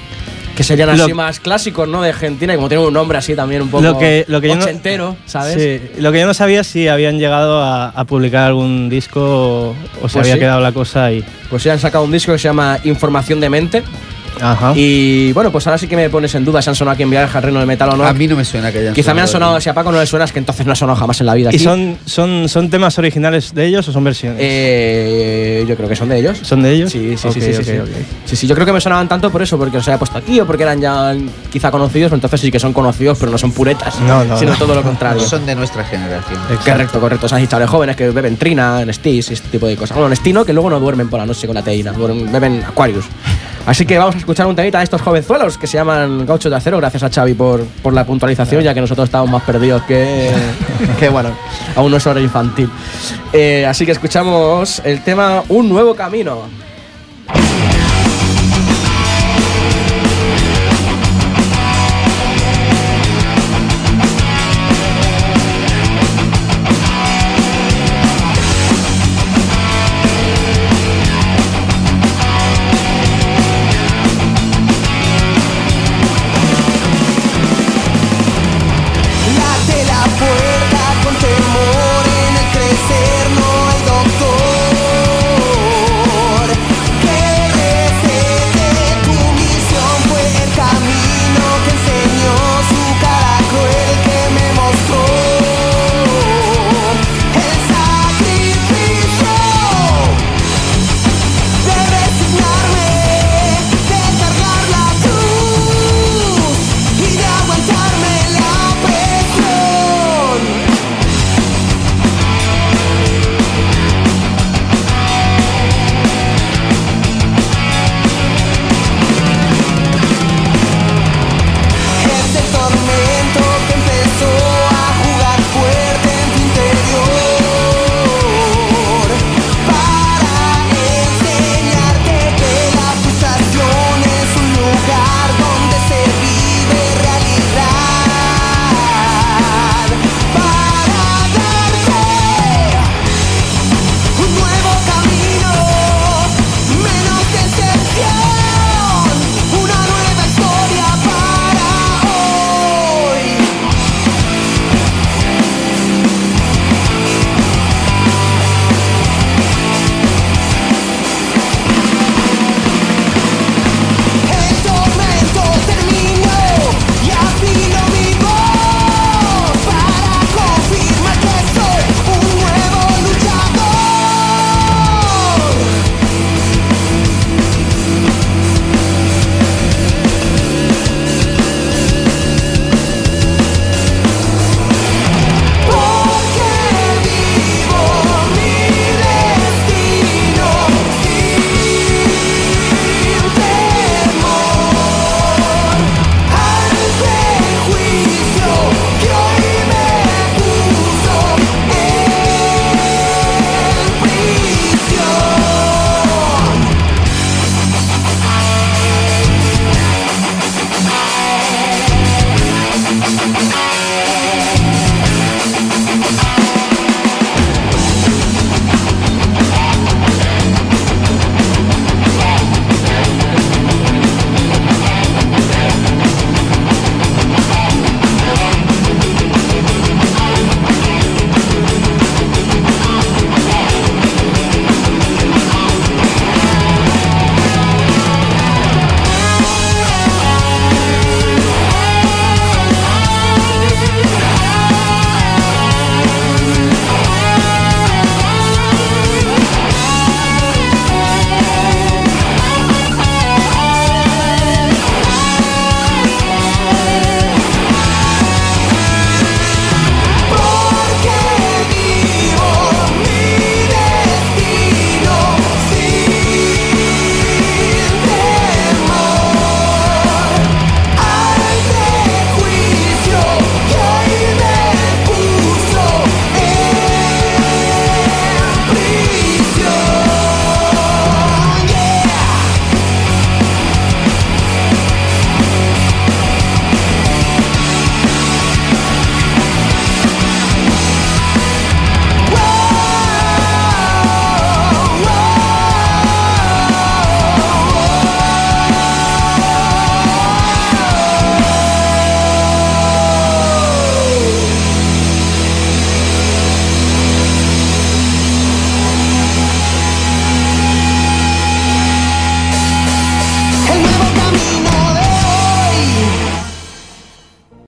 que 0.60 0.64
serían 0.64 0.94
Lo- 0.96 1.04
así 1.04 1.14
más 1.14 1.40
clásicos, 1.40 1.88
¿no? 1.88 2.02
De 2.02 2.10
Argentina, 2.10 2.52
y 2.52 2.56
como 2.56 2.68
tienen 2.68 2.86
un 2.86 2.92
nombre 2.92 3.16
así 3.16 3.34
también 3.34 3.62
un 3.62 3.68
poco 3.70 3.82
Lo 3.82 3.98
que- 3.98 4.26
lo 4.28 4.40
que 4.42 4.48
yo 4.48 4.56
no- 4.56 4.62
ochentero, 4.64 5.16
¿sabes? 5.24 5.54
Sí, 5.54 6.00
lo 6.02 6.12
que 6.12 6.20
yo 6.20 6.26
no 6.26 6.34
sabía 6.34 6.60
es 6.60 6.66
si 6.66 6.86
habían 6.86 7.18
llegado 7.18 7.62
a, 7.62 7.88
a 7.88 8.04
publicar 8.04 8.42
algún 8.48 8.90
disco 8.90 9.20
o, 9.20 9.70
o 9.70 9.74
se 9.74 10.00
Pues 10.00 10.16
había 10.16 10.34
sí. 10.34 10.40
quedado 10.40 10.60
la 10.60 10.72
cosa 10.72 11.06
ahí. 11.06 11.24
Pues 11.48 11.64
ya 11.64 11.72
han 11.72 11.78
sacado 11.80 12.04
un 12.04 12.12
disco 12.12 12.32
que 12.32 12.38
se 12.38 12.44
llama 12.48 12.78
Información 12.84 13.40
de 13.40 13.48
Mente. 13.48 13.82
Ajá. 14.40 14.72
Y 14.74 15.32
bueno, 15.32 15.50
pues 15.52 15.66
ahora 15.66 15.78
sí 15.78 15.86
que 15.86 15.96
me 15.96 16.08
pones 16.10 16.34
en 16.34 16.44
duda 16.44 16.62
si 16.62 16.70
han 16.70 16.76
sonado 16.76 16.94
aquí 16.94 17.02
en 17.02 17.10
Viaje 17.10 17.36
al 17.36 17.42
Reino 17.44 17.58
del 17.58 17.66
Metal 17.68 17.88
o 17.90 17.96
no. 17.96 18.04
A 18.06 18.12
mí 18.12 18.26
no 18.26 18.36
me 18.36 18.44
suena 18.44 18.70
que 18.72 18.78
hayan 18.78 18.94
Quizá 18.94 19.12
me 19.14 19.20
han 19.20 19.28
sonado, 19.28 19.60
si 19.60 19.68
a 19.68 19.74
Paco 19.74 19.92
no 19.92 19.98
le 20.00 20.06
suena, 20.06 20.24
es 20.24 20.32
que 20.32 20.38
entonces 20.38 20.64
no 20.66 20.72
ha 20.72 20.76
sonado 20.76 20.98
jamás 20.98 21.20
en 21.20 21.26
la 21.26 21.34
vida. 21.34 21.50
¿Y 21.52 21.56
Aquí, 21.56 21.64
son, 21.64 21.98
son, 22.06 22.48
son 22.48 22.70
temas 22.70 22.98
originales 22.98 23.54
de 23.54 23.66
ellos 23.66 23.86
o 23.88 23.92
son 23.92 24.04
versiones? 24.04 24.38
eh, 24.42 25.64
yo 25.68 25.76
creo 25.76 25.88
que 25.88 25.96
son 25.96 26.08
de 26.08 26.18
ellos. 26.18 26.38
¿Son 26.42 26.62
de 26.62 26.72
ellos? 26.72 26.90
Sí, 26.92 27.16
sí, 27.16 27.28
sí, 27.32 27.40
sí, 27.40 27.52
sí, 27.54 27.64
sí. 27.64 27.78
ok. 27.78 27.88
Sí, 28.26 28.36
sí, 28.36 28.46
yo 28.46 28.54
creo 28.54 28.66
que 28.66 28.72
me 28.72 28.80
sonaban 28.80 29.08
tanto 29.08 29.30
por 29.30 29.42
eso, 29.42 29.58
porque 29.58 29.76
los 29.76 29.86
había 29.88 29.98
puesto 29.98 30.18
aquí 30.18 30.40
o 30.40 30.46
porque 30.46 30.62
eran 30.62 30.80
ya 30.80 31.14
quizá 31.52 31.70
conocidos, 31.70 32.08
pero 32.10 32.16
entonces 32.16 32.40
sí 32.40 32.50
que 32.50 32.58
son 32.60 32.72
conocidos, 32.72 33.18
pero 33.18 33.30
no 33.32 33.38
son 33.38 33.52
puretas, 33.52 33.98
No, 34.00 34.24
no, 34.24 34.38
sino 34.38 34.52
no. 34.52 34.58
todo 34.58 34.74
lo 34.74 34.82
contrario. 34.82 35.20
Son 35.22 35.44
de 35.46 35.54
nuestra 35.54 35.84
generación. 35.84 36.38
Correcto, 36.64 37.00
correcto. 37.00 37.28
Son 37.28 37.46
chavales 37.46 37.70
jóvenes 37.70 37.96
que 37.96 38.08
beben 38.10 38.36
trina, 38.36 38.84
Nestis 38.84 39.30
y 39.30 39.34
este 39.34 39.48
tipo 39.48 39.66
de 39.66 39.76
cosas. 39.76 39.96
Bueno, 39.96 40.08
Nestino 40.08 40.44
que 40.44 40.52
luego 40.52 40.70
no 40.70 40.78
duermen 40.80 41.08
por 41.08 41.18
la 41.20 41.26
noche 41.26 41.46
con 41.46 41.54
la 41.54 41.62
teína, 41.62 41.92
duermen- 41.92 42.30
beben 42.30 42.62
Aquarius. 42.66 43.04
Así 43.66 43.86
que 43.86 43.98
vamos 43.98 44.14
a 44.14 44.18
escuchar 44.18 44.46
un 44.46 44.56
temita 44.56 44.78
de 44.78 44.84
estos 44.84 45.02
jovenzuelos 45.02 45.58
que 45.58 45.66
se 45.66 45.76
llaman 45.76 46.26
Gauchos 46.26 46.50
de 46.50 46.56
Acero. 46.56 46.78
Gracias 46.78 47.02
a 47.02 47.10
Xavi 47.10 47.34
por, 47.34 47.64
por 47.82 47.92
la 47.92 48.04
puntualización, 48.04 48.62
ya 48.62 48.74
que 48.74 48.80
nosotros 48.80 49.08
estábamos 49.08 49.32
más 49.32 49.42
perdidos 49.42 49.82
que, 49.82 50.30
que 50.98 51.08
bueno, 51.08 51.30
aún 51.76 51.90
no 51.90 51.98
es 51.98 52.06
hora 52.06 52.20
infantil. 52.20 52.70
Eh, 53.32 53.66
así 53.66 53.84
que 53.86 53.92
escuchamos 53.92 54.80
el 54.84 55.02
tema 55.02 55.42
Un 55.48 55.68
Nuevo 55.68 55.94
Camino. 55.94 56.42